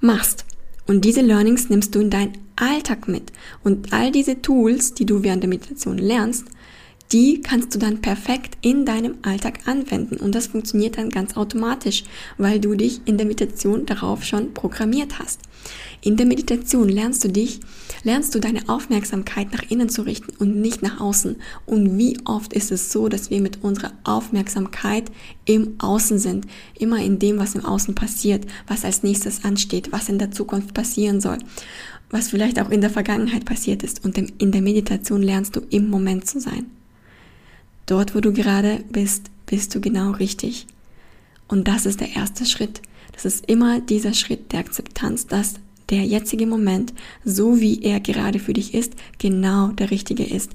machst. 0.00 0.44
Und 0.86 1.04
diese 1.04 1.22
Learnings 1.22 1.68
nimmst 1.68 1.96
du 1.96 2.00
in 2.00 2.10
deinen 2.10 2.34
Alltag 2.54 3.08
mit. 3.08 3.32
Und 3.64 3.92
all 3.92 4.12
diese 4.12 4.40
Tools, 4.40 4.94
die 4.94 5.06
du 5.06 5.24
während 5.24 5.42
der 5.42 5.50
Meditation 5.50 5.98
lernst, 5.98 6.44
die 7.12 7.40
kannst 7.40 7.74
du 7.74 7.78
dann 7.78 8.00
perfekt 8.00 8.56
in 8.60 8.84
deinem 8.84 9.16
Alltag 9.22 9.60
anwenden. 9.66 10.16
Und 10.16 10.34
das 10.34 10.48
funktioniert 10.48 10.98
dann 10.98 11.10
ganz 11.10 11.36
automatisch, 11.36 12.04
weil 12.38 12.60
du 12.60 12.74
dich 12.74 13.02
in 13.04 13.18
der 13.18 13.26
Meditation 13.26 13.86
darauf 13.86 14.24
schon 14.24 14.54
programmiert 14.54 15.18
hast. 15.18 15.40
In 16.00 16.16
der 16.16 16.26
Meditation 16.26 16.88
lernst 16.88 17.24
du 17.24 17.28
dich, 17.28 17.60
lernst 18.02 18.34
du 18.34 18.40
deine 18.40 18.68
Aufmerksamkeit 18.68 19.52
nach 19.52 19.70
innen 19.70 19.88
zu 19.88 20.02
richten 20.02 20.32
und 20.38 20.60
nicht 20.60 20.82
nach 20.82 21.00
außen. 21.00 21.36
Und 21.66 21.98
wie 21.98 22.18
oft 22.24 22.52
ist 22.52 22.72
es 22.72 22.92
so, 22.92 23.08
dass 23.08 23.30
wir 23.30 23.40
mit 23.40 23.62
unserer 23.62 23.92
Aufmerksamkeit 24.04 25.10
im 25.46 25.76
Außen 25.78 26.18
sind, 26.18 26.46
immer 26.78 26.98
in 26.98 27.18
dem, 27.18 27.38
was 27.38 27.54
im 27.54 27.64
Außen 27.64 27.94
passiert, 27.94 28.44
was 28.66 28.84
als 28.84 29.02
nächstes 29.02 29.44
ansteht, 29.44 29.92
was 29.92 30.08
in 30.08 30.18
der 30.18 30.32
Zukunft 30.32 30.74
passieren 30.74 31.20
soll, 31.20 31.38
was 32.10 32.28
vielleicht 32.28 32.60
auch 32.60 32.70
in 32.70 32.80
der 32.80 32.90
Vergangenheit 32.90 33.44
passiert 33.44 33.82
ist. 33.82 34.04
Und 34.04 34.18
in 34.18 34.52
der 34.52 34.62
Meditation 34.62 35.22
lernst 35.22 35.56
du 35.56 35.60
im 35.70 35.88
Moment 35.88 36.26
zu 36.26 36.40
sein. 36.40 36.66
Dort, 37.86 38.14
wo 38.14 38.20
du 38.20 38.32
gerade 38.32 38.82
bist, 38.90 39.30
bist 39.46 39.74
du 39.74 39.80
genau 39.80 40.12
richtig. 40.12 40.66
Und 41.48 41.68
das 41.68 41.86
ist 41.86 42.00
der 42.00 42.16
erste 42.16 42.46
Schritt. 42.46 42.80
Das 43.12 43.24
ist 43.24 43.46
immer 43.46 43.80
dieser 43.80 44.14
Schritt 44.14 44.52
der 44.52 44.60
Akzeptanz, 44.60 45.26
dass 45.26 45.54
der 45.90 46.04
jetzige 46.04 46.46
Moment, 46.46 46.94
so 47.24 47.60
wie 47.60 47.82
er 47.82 48.00
gerade 48.00 48.38
für 48.38 48.54
dich 48.54 48.74
ist, 48.74 48.94
genau 49.18 49.68
der 49.68 49.90
richtige 49.90 50.24
ist. 50.24 50.50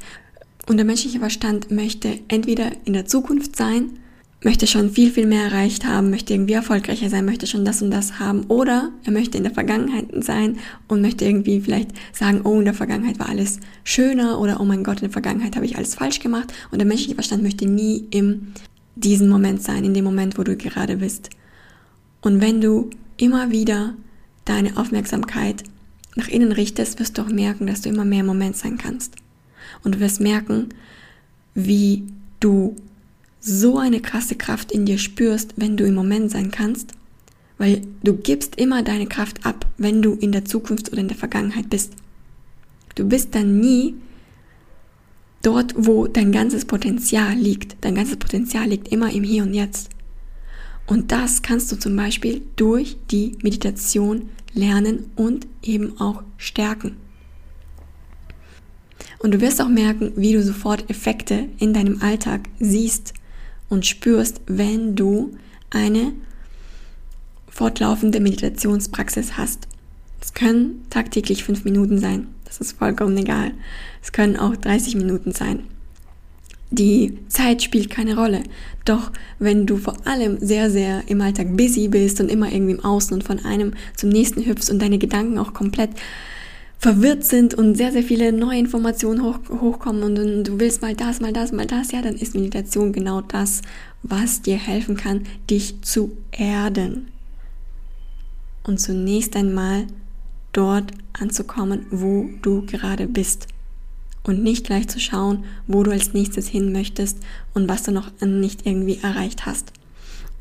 Und 0.68 0.78
der 0.78 0.86
menschliche 0.86 1.20
Verstand 1.20 1.72
möchte 1.72 2.20
entweder 2.28 2.72
in 2.86 2.94
der 2.94 3.06
Zukunft 3.06 3.56
sein 3.56 4.00
möchte 4.42 4.68
schon 4.68 4.90
viel, 4.90 5.12
viel 5.12 5.28
mehr 5.28 5.46
erreicht 5.46 5.86
haben, 5.86 6.10
möchte 6.10 6.34
irgendwie 6.34 6.54
erfolgreicher 6.54 7.10
sein, 7.10 7.26
möchte 7.26 7.46
schon 7.46 7.66
das 7.66 7.82
und 7.82 7.92
das 7.92 8.20
haben 8.20 8.46
oder 8.46 8.92
er 9.04 9.12
möchte 9.12 9.38
in 9.38 9.44
der 9.44 9.54
Vergangenheit 9.54 10.06
sein 10.24 10.58
und 10.88 11.02
möchte 11.02 11.26
irgendwie 11.26 11.60
vielleicht 11.60 11.92
sagen, 12.14 12.42
oh, 12.46 12.60
in 12.60 12.66
der 12.66 12.74
Vergangenheit 12.74 13.20
war 13.20 13.30
alles 13.30 13.60
schöner 13.84 14.40
oder 14.40 14.62
oh 14.62 14.66
mein 14.66 14.84
Gott, 14.84 14.98
in 14.98 15.08
der 15.08 15.12
Vergangenheit 15.12 15.56
habe 15.56 15.66
ich 15.66 15.76
alles 15.76 15.96
falsch 15.96 16.20
gemacht 16.20 16.54
und 16.72 16.80
der 16.80 16.88
menschliche 16.88 17.16
Verstand 17.16 17.44
möchte 17.44 17.66
nie 17.66 18.06
in 18.12 18.54
diesem 18.96 19.28
Moment 19.28 19.62
sein, 19.62 19.84
in 19.84 19.94
dem 19.94 20.06
Moment, 20.06 20.38
wo 20.38 20.44
du 20.44 20.56
gerade 20.56 20.98
bist. 20.98 21.30
Und 22.22 22.42
wenn 22.42 22.62
du 22.62 22.90
immer 23.18 23.52
wieder 23.52 23.94
deine 24.46 24.78
Aufmerksamkeit 24.78 25.64
nach 26.16 26.28
innen 26.28 26.52
richtest, 26.52 27.00
wirst 27.00 27.18
du 27.18 27.22
auch 27.22 27.30
merken, 27.30 27.68
dass 27.68 27.82
du 27.82 27.90
immer 27.90 28.06
mehr 28.06 28.22
im 28.22 28.26
Moment 28.26 28.58
sein 28.58 28.78
kannst. 28.78 29.16
Und 29.84 29.96
du 29.96 30.00
wirst 30.00 30.20
merken, 30.20 30.70
wie 31.54 32.04
du 32.40 32.76
so 33.40 33.78
eine 33.78 34.02
krasse 34.02 34.36
Kraft 34.36 34.72
in 34.72 34.86
dir 34.86 34.98
spürst, 34.98 35.54
wenn 35.56 35.78
du 35.78 35.86
im 35.86 35.96
Moment 35.96 36.32
sein 36.32 36.52
kannst, 36.52 36.94
weil 37.58 37.82
du 38.04 38.16
gibst 38.16 38.56
immer 38.58 38.84
deine 38.84 39.08
Kraft 39.08 39.46
ab, 39.46 39.66
wenn 39.78 40.02
du 40.02 40.14
in 40.14 40.32
der 40.32 40.46
Zukunft 40.46 40.92
oder 40.92 41.02
in 41.02 41.08
der 41.08 41.18
Vergangenheit 41.18 41.70
bist. 41.70 41.94
Du 42.96 43.08
bist 43.08 43.36
dann 43.36 43.60
nie 43.60 43.96
dort, 45.42 45.74
wo 45.78 46.08
dein 46.08 46.32
ganzes 46.32 46.66
Potenzial 46.66 47.36
liegt. 47.36 47.78
Dein 47.82 47.96
ganzes 47.96 48.18
Potenzial 48.18 48.68
liegt 48.68 48.90
immer 48.90 49.12
im 49.12 49.24
Hier 49.24 49.44
und 49.44 49.54
Jetzt. 49.54 49.90
Und 50.86 51.12
das 51.12 51.42
kannst 51.42 51.72
du 51.72 51.78
zum 51.78 51.96
Beispiel 51.96 52.42
durch 52.56 52.98
die 53.12 53.38
Meditation 53.44 54.30
lernen 54.54 55.12
und 55.16 55.48
eben 55.62 56.00
auch 56.00 56.24
stärken. 56.38 56.98
Und 59.20 59.34
du 59.34 59.42
wirst 59.42 59.62
auch 59.62 59.70
merken, 59.70 60.14
wie 60.16 60.34
du 60.34 60.42
sofort 60.42 60.90
Effekte 60.90 61.48
in 61.60 61.74
deinem 61.74 62.02
Alltag 62.02 62.50
siehst, 62.60 63.14
und 63.70 63.86
spürst, 63.86 64.42
wenn 64.48 64.96
du 64.96 65.38
eine 65.70 66.14
fortlaufende 67.48 68.20
Meditationspraxis 68.20 69.38
hast. 69.38 69.68
Es 70.22 70.34
können 70.34 70.86
tagtäglich 70.90 71.44
fünf 71.44 71.64
Minuten 71.64 72.00
sein. 72.00 72.28
Das 72.46 72.60
ist 72.60 72.78
vollkommen 72.78 73.18
egal. 73.18 73.52
Es 74.02 74.12
können 74.12 74.38
auch 74.38 74.56
30 74.56 74.96
Minuten 74.96 75.32
sein. 75.32 75.64
Die 76.72 77.18
Zeit 77.30 77.64
spielt 77.64 77.90
keine 77.90 78.16
Rolle. 78.16 78.44
Doch 78.86 79.12
wenn 79.40 79.66
du 79.66 79.78
vor 79.78 79.96
allem 80.06 80.38
sehr, 80.40 80.70
sehr 80.70 81.04
im 81.08 81.22
Alltag 81.22 81.58
busy 81.58 81.88
bist 81.88 82.22
und 82.22 82.30
immer 82.30 82.52
irgendwie 82.52 82.74
im 82.74 82.86
Außen 82.86 83.14
und 83.14 83.24
von 83.24 83.44
einem 83.44 83.74
zum 83.96 84.10
nächsten 84.10 84.46
hüpfst 84.46 84.70
und 84.70 84.80
deine 84.80 85.00
Gedanken 85.00 85.38
auch 85.40 85.54
komplett 85.54 85.92
verwirrt 86.80 87.26
sind 87.26 87.54
und 87.54 87.76
sehr, 87.76 87.92
sehr 87.92 88.04
viele 88.04 88.32
neue 88.32 88.58
Informationen 88.58 89.22
hoch, 89.22 89.40
hochkommen 89.50 90.02
und, 90.02 90.16
du 90.46 90.60
willst 90.60 90.82
mal 90.82 90.96
das, 90.96 91.20
mal 91.20 91.34
das, 91.34 91.52
mal 91.52 91.68
das, 91.68 91.92
ja, 91.92 92.02
dann 92.02 92.16
ist 92.16 92.34
Meditation 92.34 92.94
genau 92.94 93.22
das, 93.22 93.62
was 94.02 94.42
dir 94.42 94.58
helfen 94.58 94.96
kann, 94.96 95.24
dich 95.50 95.82
zu 95.82 96.18
erden. 96.32 97.10
Und 98.64 98.80
zunächst 98.80 99.36
einmal 99.36 99.88
dort 100.54 100.92
anzukommen, 101.14 101.86
wo 101.92 102.30
du 102.42 102.66
gerade 102.66 103.08
bist. 103.08 103.48
Und 104.24 104.44
nicht 104.44 104.66
gleich 104.66 104.88
zu 104.88 105.00
schauen, 105.00 105.44
wo 105.68 105.84
du 105.84 105.92
als 105.92 106.14
nächstes 106.14 106.48
hin 106.48 106.72
möchtest 106.72 107.18
und 107.54 107.68
was 107.68 107.84
du 107.84 107.92
noch 107.92 108.12
nicht 108.22 108.66
irgendwie 108.66 109.00
erreicht 109.02 109.46
hast. 109.46 109.74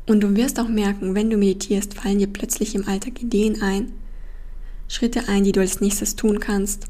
Und 0.05 0.21
du 0.21 0.35
wirst 0.35 0.59
auch 0.59 0.67
merken, 0.67 1.15
wenn 1.15 1.29
du 1.29 1.37
meditierst, 1.37 1.95
fallen 1.95 2.19
dir 2.19 2.27
plötzlich 2.27 2.75
im 2.75 2.87
Alltag 2.87 3.21
Ideen 3.21 3.61
ein, 3.61 3.91
Schritte 4.89 5.29
ein, 5.29 5.45
die 5.45 5.53
du 5.53 5.61
als 5.61 5.79
nächstes 5.79 6.17
tun 6.17 6.41
kannst. 6.41 6.87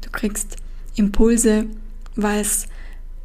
Du 0.00 0.10
kriegst 0.10 0.56
Impulse, 0.94 1.66
was 2.14 2.66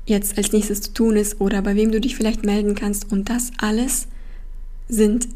jetzt 0.06 0.38
als 0.38 0.52
nächstes 0.52 0.82
zu 0.82 0.94
tun 0.94 1.16
ist 1.16 1.40
oder 1.40 1.62
bei 1.62 1.76
wem 1.76 1.92
du 1.92 2.02
dich 2.02 2.18
vielleicht 2.18 2.44
melden 2.44 2.76
kannst. 2.76 3.10
Und 3.12 3.30
das 3.30 3.52
alles 3.58 4.08
sind 4.90 5.30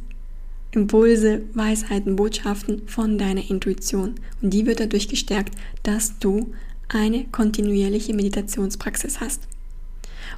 Impulse, 0.72 1.44
Weisheiten, 1.54 2.16
Botschaften 2.16 2.88
von 2.88 3.18
deiner 3.18 3.50
Intuition. 3.50 4.16
Und 4.42 4.50
die 4.54 4.66
wird 4.66 4.80
dadurch 4.80 5.08
gestärkt, 5.08 5.56
dass 5.84 6.20
du 6.20 6.54
eine 6.90 7.26
kontinuierliche 7.26 8.14
Meditationspraxis 8.14 9.22
hast. 9.22 9.44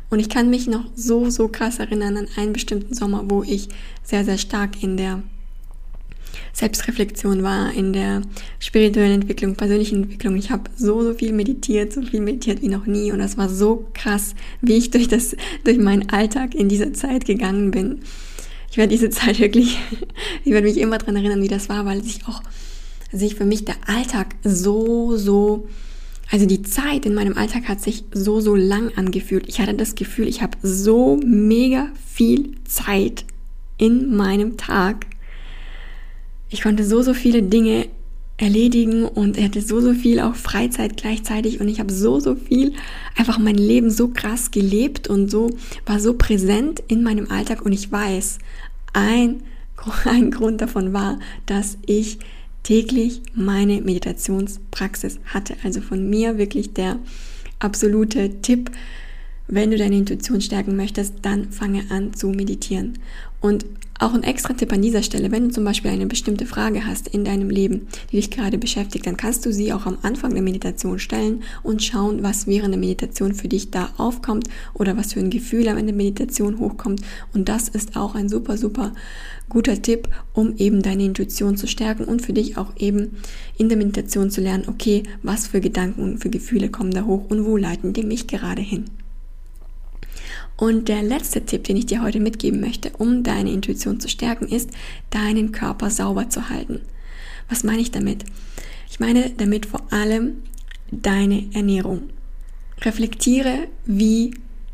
Und 0.10 0.20
ich 0.20 0.30
kann 0.30 0.50
mich 0.50 0.68
noch 0.68 0.86
so, 0.96 1.30
so 1.30 1.48
krass 1.48 1.80
erinnern 1.80 2.18
an 2.18 2.28
einen 2.36 2.54
bestimmten 2.54 2.94
Sommer, 2.94 3.24
wo 3.28 3.44
ich 3.44 3.70
sehr, 4.04 4.26
sehr 4.26 4.38
stark 4.38 4.84
in 4.84 4.98
der 4.98 5.24
Selbstreflexion 6.54 7.44
war, 7.44 7.74
in 7.74 7.94
der 7.94 8.22
spirituellen 8.60 9.22
Entwicklung, 9.22 9.56
persönlichen 9.56 10.04
Entwicklung. 10.04 10.36
Ich 10.36 10.52
habe 10.52 10.70
so, 10.76 11.04
so 11.04 11.14
viel 11.14 11.34
meditiert, 11.34 11.94
so 11.94 12.02
viel 12.02 12.22
meditiert 12.22 12.62
wie 12.62 12.68
noch 12.68 12.86
nie 12.86 13.12
und 13.12 13.20
das 13.20 13.38
war 13.38 13.50
so 13.50 13.88
krass, 13.94 14.36
wie 14.62 14.74
ich 14.74 14.92
durch 14.92 15.08
das, 15.08 15.36
durch 15.64 15.78
meinen 15.78 16.10
Alltag 16.10 16.56
in 16.56 16.70
dieser 16.70 16.94
Zeit 16.94 17.26
gegangen 17.26 17.72
bin. 17.72 18.00
Ich 18.72 18.78
werde 18.78 18.92
diese 18.92 19.10
Zeit 19.10 19.40
wirklich, 19.40 19.78
ich 20.44 20.52
werde 20.52 20.68
mich 20.68 20.78
immer 20.78 20.98
dran 20.98 21.16
erinnern, 21.16 21.42
wie 21.42 21.48
das 21.48 21.70
war, 21.70 21.86
weil 21.86 22.04
sich 22.04 22.28
auch, 22.28 22.42
sich 23.12 23.36
für 23.36 23.46
mich 23.46 23.66
der 23.66 23.76
Alltag 23.88 24.36
so, 24.44 25.18
so, 25.18 25.68
also 26.30 26.46
die 26.46 26.62
Zeit 26.62 27.06
in 27.06 27.16
meinem 27.16 27.38
Alltag 27.38 27.68
hat 27.68 27.82
sich 27.82 28.04
so, 28.14 28.40
so 28.40 28.56
lang 28.56 28.92
angefühlt. 28.96 29.48
Ich 29.48 29.60
hatte 29.60 29.74
das 29.74 29.96
Gefühl, 29.96 30.28
ich 30.28 30.44
habe 30.44 30.58
so 30.62 31.20
mega 31.26 31.88
viel 32.06 32.52
Zeit 32.66 33.26
in 33.78 34.16
meinem 34.16 34.58
Tag 34.58 35.08
ich 36.50 36.62
konnte 36.62 36.84
so, 36.84 37.02
so 37.02 37.14
viele 37.14 37.44
Dinge 37.44 37.88
erledigen 38.38 39.06
und 39.06 39.38
er 39.38 39.46
hatte 39.46 39.62
so, 39.62 39.82
so 39.82 39.94
viel 39.94 40.20
auch 40.20 40.36
Freizeit 40.36 40.98
gleichzeitig 40.98 41.60
und 41.60 41.68
ich 41.68 41.80
habe 41.80 41.92
so, 41.92 42.20
so 42.20 42.36
viel 42.36 42.74
einfach 43.18 43.38
mein 43.38 43.56
Leben 43.56 43.90
so 43.92 44.08
krass 44.10 44.52
gelebt 44.52 45.08
und 45.08 45.30
so, 45.30 45.50
war 45.86 46.00
so 46.00 46.14
präsent 46.14 46.82
in 46.88 47.04
meinem 47.04 47.30
Alltag 47.30 47.62
und 47.62 47.74
ich 47.74 47.92
weiß, 47.92 48.40
ein, 48.94 49.44
ein 50.06 50.32
Grund 50.32 50.62
davon 50.62 50.94
war, 50.94 51.20
dass 51.46 51.78
ich 51.86 52.20
täglich 52.64 53.22
meine 53.34 53.82
Meditationspraxis 53.82 55.20
hatte. 55.26 55.56
Also 55.64 55.82
von 55.82 56.10
mir 56.10 56.38
wirklich 56.38 56.74
der 56.74 57.00
absolute 57.60 58.42
Tipp, 58.42 58.72
wenn 59.50 59.72
du 59.72 59.78
deine 59.78 59.98
Intuition 59.98 60.42
stärken 60.42 60.76
möchtest, 60.76 61.16
dann 61.24 61.52
fange 61.52 61.84
an 61.90 62.14
zu 62.14 62.30
meditieren. 62.30 63.00
Und 63.42 63.66
auch 64.02 64.14
ein 64.14 64.24
extra 64.24 64.54
Tipp 64.54 64.72
an 64.72 64.82
dieser 64.82 65.04
Stelle, 65.04 65.30
wenn 65.30 65.50
du 65.50 65.54
zum 65.54 65.66
Beispiel 65.66 65.92
eine 65.92 66.06
bestimmte 66.06 66.46
Frage 66.46 66.86
hast 66.86 67.10
in 67.10 67.26
deinem 67.26 67.50
Leben, 67.50 67.88
die 68.12 68.16
dich 68.16 68.32
gerade 68.32 68.58
beschäftigt, 68.58 69.06
dann 69.06 69.18
kannst 69.18 69.46
du 69.46 69.52
sie 69.52 69.74
auch 69.74 69.86
am 69.86 69.98
Anfang 70.04 70.34
der 70.34 70.42
Meditation 70.42 71.00
stellen 71.00 71.44
und 71.64 71.84
schauen, 71.84 72.24
was 72.24 72.48
während 72.48 72.74
der 72.74 72.80
Meditation 72.80 73.34
für 73.34 73.50
dich 73.50 73.72
da 73.72 73.90
aufkommt 73.98 74.48
oder 74.74 74.96
was 74.96 75.14
für 75.14 75.20
ein 75.20 75.30
Gefühl 75.30 75.68
am 75.68 75.78
Ende 75.78 75.92
der 75.92 75.98
Meditation 75.98 76.60
hochkommt. 76.60 77.02
Und 77.34 77.50
das 77.50 77.68
ist 77.68 77.98
auch 77.98 78.16
ein 78.16 78.30
super, 78.30 78.58
super 78.58 78.94
guter 79.50 79.82
Tipp, 79.82 80.08
um 80.34 80.56
eben 80.56 80.82
deine 80.82 81.04
Intuition 81.04 81.58
zu 81.58 81.68
stärken 81.68 82.06
und 82.06 82.22
für 82.22 82.34
dich 82.34 82.58
auch 82.58 82.72
eben 82.78 83.18
in 83.58 83.68
der 83.68 83.78
Meditation 83.78 84.32
zu 84.32 84.40
lernen, 84.40 84.66
okay, 84.68 85.04
was 85.24 85.48
für 85.48 85.60
Gedanken 85.60 86.04
und 86.04 86.20
für 86.20 86.30
Gefühle 86.30 86.70
kommen 86.70 86.92
da 86.92 87.04
hoch 87.04 87.26
und 87.30 87.46
wo 87.46 87.58
leiten 87.58 87.92
die 87.92 88.04
mich 88.04 88.28
gerade 88.28 88.62
hin. 88.62 88.86
Und 90.60 90.90
der 90.90 91.02
letzte 91.02 91.46
Tipp, 91.46 91.64
den 91.64 91.78
ich 91.78 91.86
dir 91.86 92.02
heute 92.02 92.20
mitgeben 92.20 92.60
möchte, 92.60 92.92
um 92.98 93.24
deine 93.24 93.50
Intuition 93.50 94.02
zu 94.02 94.10
stärken, 94.10 94.46
ist, 94.46 94.70
deinen 95.10 95.54
Körper 95.54 95.90
sauber 95.90 96.30
zu 96.30 96.50
halten. 96.50 96.82
Was 97.48 97.64
meine 97.64 97.80
ich 97.80 97.92
damit? 97.92 98.26
Ich 98.90 99.00
meine 99.00 99.30
damit 99.30 99.66
vor 99.66 99.82
allem 99.94 100.34
deine 100.92 101.46
Ernährung. 101.54 102.10
Reflektiere, 102.82 103.70
wie 103.86 104.32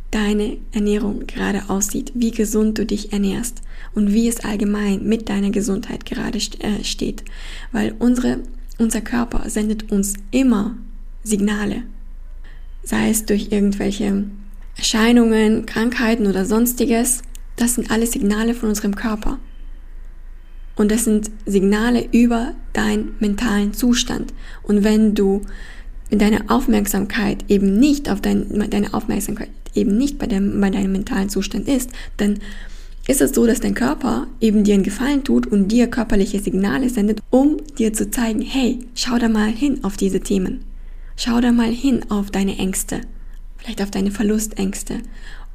deine 0.09 0.57
Ernährung 0.71 1.27
gerade 1.27 1.69
aussieht, 1.69 2.11
wie 2.15 2.31
gesund 2.31 2.79
du 2.79 2.85
dich 2.87 3.13
ernährst 3.13 3.61
und 3.93 4.11
wie 4.11 4.27
es 4.27 4.39
allgemein 4.39 5.07
mit 5.07 5.29
deiner 5.29 5.51
Gesundheit 5.51 6.03
gerade 6.07 6.39
äh, 6.39 6.83
steht. 6.83 7.23
Weil 7.71 7.93
unsere 7.99 8.39
unser 8.79 9.01
Körper 9.01 9.47
sendet 9.51 9.91
uns 9.91 10.15
immer 10.31 10.77
Signale. 11.23 11.83
Sei 12.83 13.11
es 13.11 13.25
durch 13.25 13.51
irgendwelche 13.51 14.25
Erscheinungen, 14.77 15.65
Krankheiten 15.65 16.27
oder 16.27 16.45
sonstiges. 16.45 17.21
Das 17.55 17.75
sind 17.75 17.91
alle 17.91 18.07
Signale 18.07 18.53
von 18.53 18.69
unserem 18.69 18.95
Körper. 18.95 19.39
Und 20.75 20.91
das 20.91 21.05
sind 21.05 21.31
Signale 21.45 22.07
über 22.11 22.53
deinen 22.73 23.15
mentalen 23.19 23.73
Zustand. 23.73 24.33
Und 24.63 24.83
wenn 24.83 25.15
du 25.15 25.41
deine 26.11 26.49
Aufmerksamkeit 26.49 27.45
eben 27.47 27.79
nicht 27.79 28.09
auf 28.09 28.21
dein, 28.21 28.69
deine 28.69 28.93
Aufmerksamkeit 28.93 29.49
eben 29.73 29.97
nicht 29.97 30.17
bei, 30.17 30.27
dem, 30.27 30.59
bei 30.59 30.69
deinem 30.69 30.91
mentalen 30.91 31.29
Zustand 31.29 31.67
ist, 31.67 31.89
dann 32.17 32.39
ist 33.07 33.21
es 33.21 33.35
so, 33.35 33.45
dass 33.45 33.59
dein 33.59 33.75
Körper 33.75 34.27
eben 34.41 34.63
dir 34.63 34.73
einen 34.73 34.83
Gefallen 34.83 35.23
tut 35.23 35.47
und 35.47 35.67
dir 35.67 35.87
körperliche 35.87 36.39
Signale 36.39 36.89
sendet, 36.89 37.21
um 37.29 37.57
dir 37.77 37.93
zu 37.93 38.09
zeigen, 38.09 38.41
hey, 38.41 38.79
schau 38.95 39.17
da 39.17 39.29
mal 39.29 39.49
hin 39.49 39.83
auf 39.83 39.95
diese 39.95 40.21
Themen. 40.21 40.61
Schau 41.15 41.39
da 41.39 41.51
mal 41.51 41.71
hin 41.71 42.05
auf 42.09 42.31
deine 42.31 42.57
Ängste. 42.57 43.01
Vielleicht 43.65 43.81
auf 43.81 43.89
deine 43.89 44.11
Verlustängste 44.11 44.99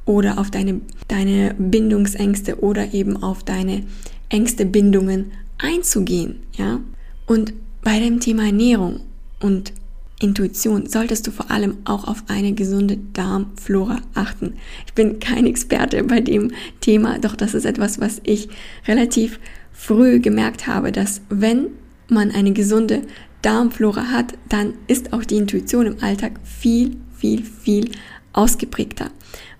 oder 0.03 0.37
auf 0.37 0.51
deine, 0.51 0.81
deine 1.07 1.55
Bindungsängste 1.57 2.59
oder 2.61 2.93
eben 2.93 3.23
auf 3.23 3.43
deine 3.43 3.83
Ängste, 4.27 4.65
Bindungen 4.65 5.31
einzugehen, 5.57 6.41
ja. 6.57 6.81
Und 7.25 7.53
bei 7.81 8.01
dem 8.01 8.19
Thema 8.19 8.47
Ernährung 8.47 8.99
und 9.39 9.71
Intuition 10.19 10.87
solltest 10.87 11.25
du 11.25 11.31
vor 11.31 11.51
allem 11.51 11.77
auch 11.85 12.05
auf 12.05 12.25
eine 12.27 12.51
gesunde 12.51 12.97
Darmflora 13.13 14.01
achten. 14.13 14.55
Ich 14.87 14.93
bin 14.93 15.21
kein 15.21 15.45
Experte 15.45 16.03
bei 16.03 16.19
dem 16.19 16.51
Thema, 16.81 17.17
doch 17.17 17.37
das 17.37 17.53
ist 17.53 17.65
etwas, 17.65 18.01
was 18.01 18.19
ich 18.25 18.49
relativ 18.89 19.39
früh 19.71 20.19
gemerkt 20.19 20.67
habe, 20.67 20.91
dass 20.91 21.21
wenn 21.29 21.67
man 22.09 22.29
eine 22.31 22.51
gesunde 22.51 23.03
Darmflora 23.41 24.11
hat, 24.11 24.33
dann 24.49 24.73
ist 24.87 25.13
auch 25.13 25.23
die 25.23 25.37
Intuition 25.37 25.85
im 25.85 26.03
Alltag 26.03 26.33
viel, 26.43 26.97
viel, 27.21 27.43
viel 27.43 27.91
ausgeprägter, 28.33 29.11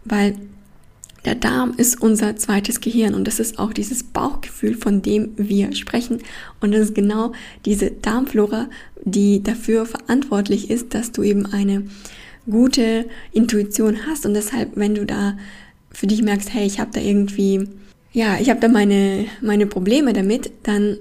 weil 0.03 0.36
der 1.24 1.36
Darm 1.36 1.75
ist 1.77 2.01
unser 2.01 2.36
zweites 2.36 2.82
Gehirn 2.82 3.13
und 3.13 3.27
das 3.27 3.39
ist 3.39 3.60
auch 3.60 3.74
dieses 3.74 4.01
Bauchgefühl, 4.03 4.75
von 4.75 5.03
dem 5.03 5.34
wir 5.38 5.75
sprechen. 5.75 6.20
Und 6.62 6.72
das 6.72 6.82
ist 6.82 6.96
genau 6.96 7.34
diese 7.63 7.91
Darmflora, 7.91 8.70
die 9.03 9.44
dafür 9.44 9.86
verantwortlich 9.86 10.72
ist, 10.72 10.96
dass 10.96 11.12
du 11.12 11.22
eben 11.22 11.46
eine 11.46 11.84
gute 12.50 13.06
Intuition 13.32 14.08
hast. 14.08 14.25
Und 14.25 14.34
deshalb, 14.34 14.72
wenn 14.75 14.96
du 14.96 15.06
da 15.06 15.38
für 15.91 16.08
dich 16.08 16.24
merkst, 16.24 16.51
hey, 16.56 16.65
ich 16.65 16.80
habe 16.80 16.89
da 16.91 17.00
irgendwie, 17.00 17.68
ja, 18.13 18.39
ich 18.39 18.50
habe 18.50 18.60
da 18.60 18.68
meine, 18.68 19.25
meine 19.41 19.68
Probleme 19.68 20.13
damit, 20.13 20.51
dann 20.63 20.98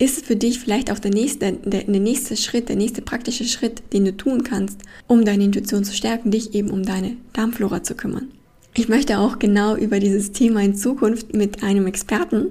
ist 0.00 0.24
für 0.24 0.34
dich 0.34 0.58
vielleicht 0.58 0.90
auch 0.90 0.98
der 0.98 1.12
nächste, 1.12 1.52
der, 1.52 1.84
der 1.84 2.00
nächste 2.00 2.36
Schritt, 2.36 2.70
der 2.70 2.76
nächste 2.76 3.02
praktische 3.02 3.44
Schritt, 3.44 3.82
den 3.92 4.06
du 4.06 4.16
tun 4.16 4.42
kannst, 4.42 4.80
um 5.06 5.26
deine 5.26 5.44
Intuition 5.44 5.84
zu 5.84 5.94
stärken, 5.94 6.30
dich 6.30 6.54
eben 6.54 6.70
um 6.70 6.84
deine 6.84 7.18
Darmflora 7.34 7.82
zu 7.82 7.94
kümmern. 7.94 8.30
Ich 8.74 8.88
möchte 8.88 9.18
auch 9.18 9.38
genau 9.38 9.76
über 9.76 10.00
dieses 10.00 10.32
Thema 10.32 10.62
in 10.62 10.74
Zukunft 10.74 11.34
mit 11.34 11.62
einem 11.62 11.86
Experten 11.86 12.46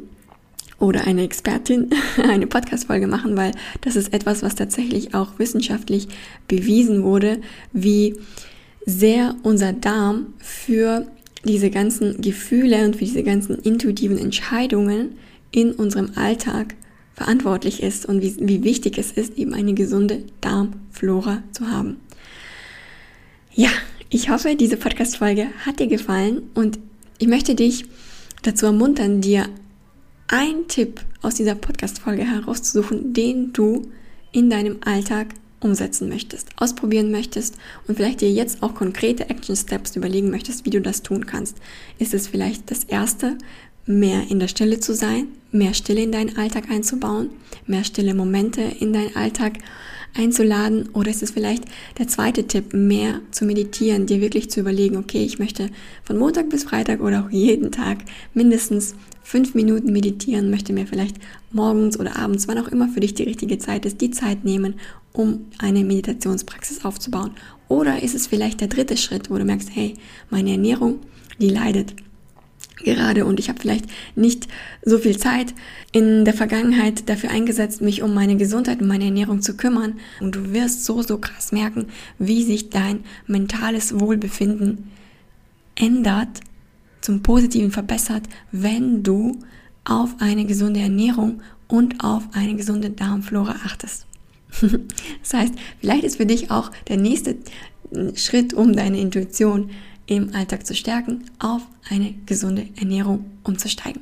oder 0.77 1.07
einer 1.07 1.23
Expertin 1.23 1.89
eine 2.23 2.45
Podcast-Folge 2.45 3.07
machen, 3.07 3.35
weil 3.35 3.51
das 3.81 3.95
ist 3.95 4.13
etwas, 4.13 4.43
was 4.43 4.53
tatsächlich 4.53 5.15
auch 5.15 5.39
wissenschaftlich 5.39 6.07
bewiesen 6.47 7.01
wurde, 7.01 7.41
wie 7.73 8.15
sehr 8.85 9.35
unser 9.41 9.73
Darm 9.73 10.33
für 10.37 11.07
diese 11.45 11.71
ganzen 11.71 12.21
Gefühle 12.21 12.85
und 12.85 12.95
für 12.95 13.05
diese 13.05 13.23
ganzen 13.23 13.57
intuitiven 13.57 14.19
Entscheidungen 14.19 15.13
in 15.51 15.71
unserem 15.71 16.11
Alltag 16.15 16.75
verantwortlich 17.19 17.83
ist 17.83 18.05
und 18.05 18.21
wie, 18.21 18.33
wie 18.39 18.63
wichtig 18.63 18.97
es 18.97 19.11
ist, 19.11 19.37
eben 19.37 19.53
eine 19.53 19.73
gesunde 19.73 20.23
Darmflora 20.39 21.43
zu 21.51 21.69
haben. 21.69 21.97
Ja, 23.53 23.67
ich 24.09 24.29
hoffe, 24.29 24.55
diese 24.55 24.77
Podcast-Folge 24.77 25.47
hat 25.65 25.81
dir 25.81 25.87
gefallen 25.87 26.43
und 26.53 26.79
ich 27.17 27.27
möchte 27.27 27.55
dich 27.55 27.83
dazu 28.41 28.67
ermuntern, 28.67 29.19
dir 29.19 29.49
einen 30.29 30.69
Tipp 30.69 31.01
aus 31.21 31.35
dieser 31.35 31.55
Podcast-Folge 31.55 32.23
herauszusuchen, 32.23 33.11
den 33.11 33.51
du 33.51 33.91
in 34.31 34.49
deinem 34.49 34.77
Alltag 34.85 35.27
umsetzen 35.59 36.07
möchtest, 36.07 36.47
ausprobieren 36.55 37.11
möchtest 37.11 37.57
und 37.85 37.97
vielleicht 37.97 38.21
dir 38.21 38.31
jetzt 38.31 38.63
auch 38.63 38.75
konkrete 38.75 39.29
Action 39.29 39.57
Steps 39.57 39.97
überlegen 39.97 40.31
möchtest, 40.31 40.65
wie 40.65 40.69
du 40.69 40.79
das 40.79 41.03
tun 41.03 41.25
kannst. 41.25 41.57
Ist 41.97 42.13
es 42.13 42.29
vielleicht 42.29 42.71
das 42.71 42.85
erste, 42.85 43.37
mehr 43.85 44.29
in 44.29 44.39
der 44.39 44.47
Stille 44.47 44.79
zu 44.79 44.95
sein, 44.95 45.27
mehr 45.51 45.73
Stille 45.73 46.03
in 46.03 46.11
deinen 46.11 46.37
Alltag 46.37 46.69
einzubauen, 46.69 47.29
mehr 47.65 47.83
stille 47.83 48.13
Momente 48.13 48.61
in 48.61 48.93
deinen 48.93 49.15
Alltag 49.15 49.59
einzuladen? 50.15 50.89
Oder 50.93 51.11
ist 51.11 51.23
es 51.23 51.31
vielleicht 51.31 51.65
der 51.97 52.07
zweite 52.07 52.45
Tipp, 52.47 52.73
mehr 52.73 53.21
zu 53.31 53.45
meditieren, 53.45 54.05
dir 54.05 54.21
wirklich 54.21 54.49
zu 54.49 54.59
überlegen, 54.59 54.97
okay, 54.97 55.23
ich 55.23 55.39
möchte 55.39 55.69
von 56.03 56.17
Montag 56.17 56.49
bis 56.49 56.63
Freitag 56.63 57.01
oder 57.01 57.25
auch 57.25 57.29
jeden 57.29 57.71
Tag 57.71 57.99
mindestens 58.33 58.95
fünf 59.21 59.53
Minuten 59.53 59.91
meditieren, 59.91 60.49
möchte 60.49 60.73
mir 60.73 60.87
vielleicht 60.87 61.17
morgens 61.51 61.99
oder 61.99 62.15
abends, 62.15 62.47
wann 62.47 62.57
auch 62.57 62.67
immer 62.67 62.89
für 62.89 62.99
dich 62.99 63.13
die 63.13 63.23
richtige 63.23 63.59
Zeit 63.59 63.85
ist, 63.85 64.01
die 64.01 64.09
Zeit 64.09 64.43
nehmen, 64.43 64.75
um 65.13 65.45
eine 65.59 65.83
Meditationspraxis 65.83 66.83
aufzubauen. 66.83 67.31
Oder 67.67 68.01
ist 68.01 68.15
es 68.15 68.25
vielleicht 68.25 68.61
der 68.61 68.69
dritte 68.69 68.97
Schritt, 68.97 69.29
wo 69.29 69.37
du 69.37 69.45
merkst, 69.45 69.69
hey, 69.71 69.93
meine 70.31 70.51
Ernährung, 70.51 70.99
die 71.39 71.49
leidet 71.49 71.93
gerade 72.83 73.25
und 73.25 73.39
ich 73.39 73.49
habe 73.49 73.59
vielleicht 73.59 73.85
nicht 74.15 74.47
so 74.83 74.97
viel 74.97 75.17
Zeit 75.17 75.53
in 75.91 76.25
der 76.25 76.33
Vergangenheit 76.33 77.09
dafür 77.09 77.31
eingesetzt, 77.31 77.81
mich 77.81 78.01
um 78.01 78.13
meine 78.13 78.37
Gesundheit 78.37 78.81
und 78.81 78.87
meine 78.87 79.05
Ernährung 79.05 79.41
zu 79.41 79.55
kümmern. 79.55 79.99
Und 80.19 80.35
du 80.35 80.53
wirst 80.53 80.85
so, 80.85 81.01
so 81.01 81.17
krass 81.17 81.51
merken, 81.51 81.87
wie 82.17 82.43
sich 82.43 82.69
dein 82.69 83.03
mentales 83.27 83.99
Wohlbefinden 83.99 84.91
ändert, 85.75 86.41
zum 87.01 87.23
Positiven 87.23 87.71
verbessert, 87.71 88.23
wenn 88.51 89.03
du 89.03 89.39
auf 89.85 90.15
eine 90.19 90.45
gesunde 90.45 90.81
Ernährung 90.81 91.41
und 91.67 92.03
auf 92.03 92.23
eine 92.33 92.55
gesunde 92.55 92.89
Darmflora 92.89 93.55
achtest. 93.65 94.05
das 94.61 95.33
heißt, 95.33 95.53
vielleicht 95.79 96.03
ist 96.03 96.17
für 96.17 96.25
dich 96.25 96.51
auch 96.51 96.71
der 96.87 96.97
nächste 96.97 97.37
Schritt, 98.15 98.53
um 98.53 98.73
deine 98.73 98.99
Intuition 98.99 99.71
im 100.09 100.33
Alltag 100.33 100.65
zu 100.65 100.75
stärken, 100.75 101.25
auf 101.37 101.61
eine 101.87 102.15
gesunde 102.25 102.67
Ernährung 102.77 103.25
umzusteigen. 103.43 104.01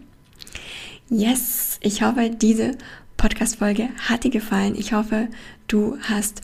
Yes, 1.09 1.77
ich 1.81 2.01
hoffe, 2.01 2.29
diese 2.29 2.77
Podcast-Folge 3.17 3.89
hat 3.97 4.23
dir 4.23 4.31
gefallen. 4.31 4.75
Ich 4.77 4.93
hoffe, 4.93 5.27
du 5.67 5.97
hast 6.01 6.41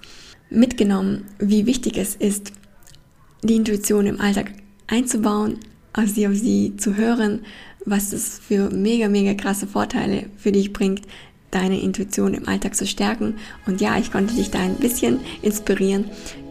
mitgenommen, 0.50 1.26
wie 1.40 1.66
wichtig 1.66 1.98
es 1.98 2.16
ist, 2.16 2.52
die 3.42 3.56
Intuition 3.56 4.06
im 4.06 4.20
Alltag 4.20 4.52
einzubauen, 4.88 5.60
auf 5.94 6.10
sie 6.10 6.28
auf 6.28 6.36
sie 6.36 6.76
zu 6.76 6.98
hören, 6.98 7.42
was 7.86 8.12
es 8.12 8.40
für 8.40 8.70
mega, 8.70 9.08
mega 9.08 9.34
krasse 9.34 9.68
Vorteile 9.68 10.26
für 10.38 10.52
dich 10.52 10.74
bringt, 10.74 11.04
deine 11.52 11.80
Intuition 11.80 12.34
im 12.34 12.48
Alltag 12.48 12.76
zu 12.76 12.86
stärken. 12.86 13.36
Und 13.66 13.80
ja, 13.80 13.98
ich 13.98 14.12
konnte 14.12 14.34
dich 14.34 14.50
da 14.50 14.60
ein 14.60 14.76
bisschen 14.76 15.20
inspirieren, 15.42 16.06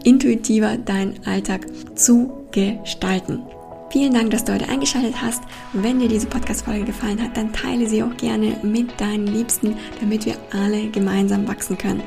intuitiver 0.04 0.78
deinen 0.78 1.24
Alltag 1.26 1.66
zu 1.98 2.41
gestalten. 2.52 3.42
Vielen 3.90 4.14
Dank, 4.14 4.30
dass 4.30 4.44
du 4.44 4.54
heute 4.54 4.68
eingeschaltet 4.70 5.20
hast. 5.20 5.42
Wenn 5.74 5.98
dir 5.98 6.08
diese 6.08 6.26
Podcast-Folge 6.26 6.84
gefallen 6.84 7.22
hat, 7.22 7.36
dann 7.36 7.52
teile 7.52 7.86
sie 7.86 8.02
auch 8.02 8.16
gerne 8.16 8.56
mit 8.62 8.98
deinen 8.98 9.26
Liebsten, 9.26 9.76
damit 10.00 10.24
wir 10.24 10.36
alle 10.50 10.88
gemeinsam 10.88 11.46
wachsen 11.46 11.76
können. 11.76 12.02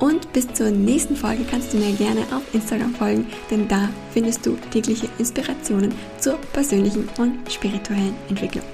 Und 0.00 0.32
bis 0.32 0.52
zur 0.52 0.70
nächsten 0.70 1.16
Folge 1.16 1.44
kannst 1.48 1.72
du 1.72 1.76
mir 1.78 1.92
gerne 1.92 2.22
auf 2.32 2.42
Instagram 2.52 2.94
folgen, 2.94 3.26
denn 3.50 3.68
da 3.68 3.88
findest 4.12 4.46
du 4.46 4.56
tägliche 4.70 5.08
Inspirationen 5.18 5.92
zur 6.18 6.38
persönlichen 6.52 7.08
und 7.18 7.50
spirituellen 7.50 8.14
Entwicklung. 8.28 8.64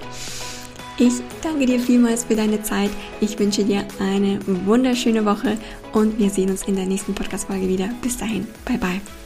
Ich 0.96 1.14
danke 1.42 1.66
dir 1.66 1.80
vielmals 1.80 2.24
für 2.24 2.36
deine 2.36 2.62
Zeit. 2.62 2.90
Ich 3.20 3.38
wünsche 3.38 3.64
dir 3.64 3.84
eine 3.98 4.38
wunderschöne 4.46 5.24
Woche 5.24 5.58
und 5.92 6.18
wir 6.18 6.30
sehen 6.30 6.50
uns 6.50 6.62
in 6.68 6.76
der 6.76 6.86
nächsten 6.86 7.14
Podcast-Folge 7.14 7.68
wieder. 7.68 7.88
Bis 8.00 8.16
dahin, 8.16 8.46
bye 8.64 8.78
bye. 8.78 9.23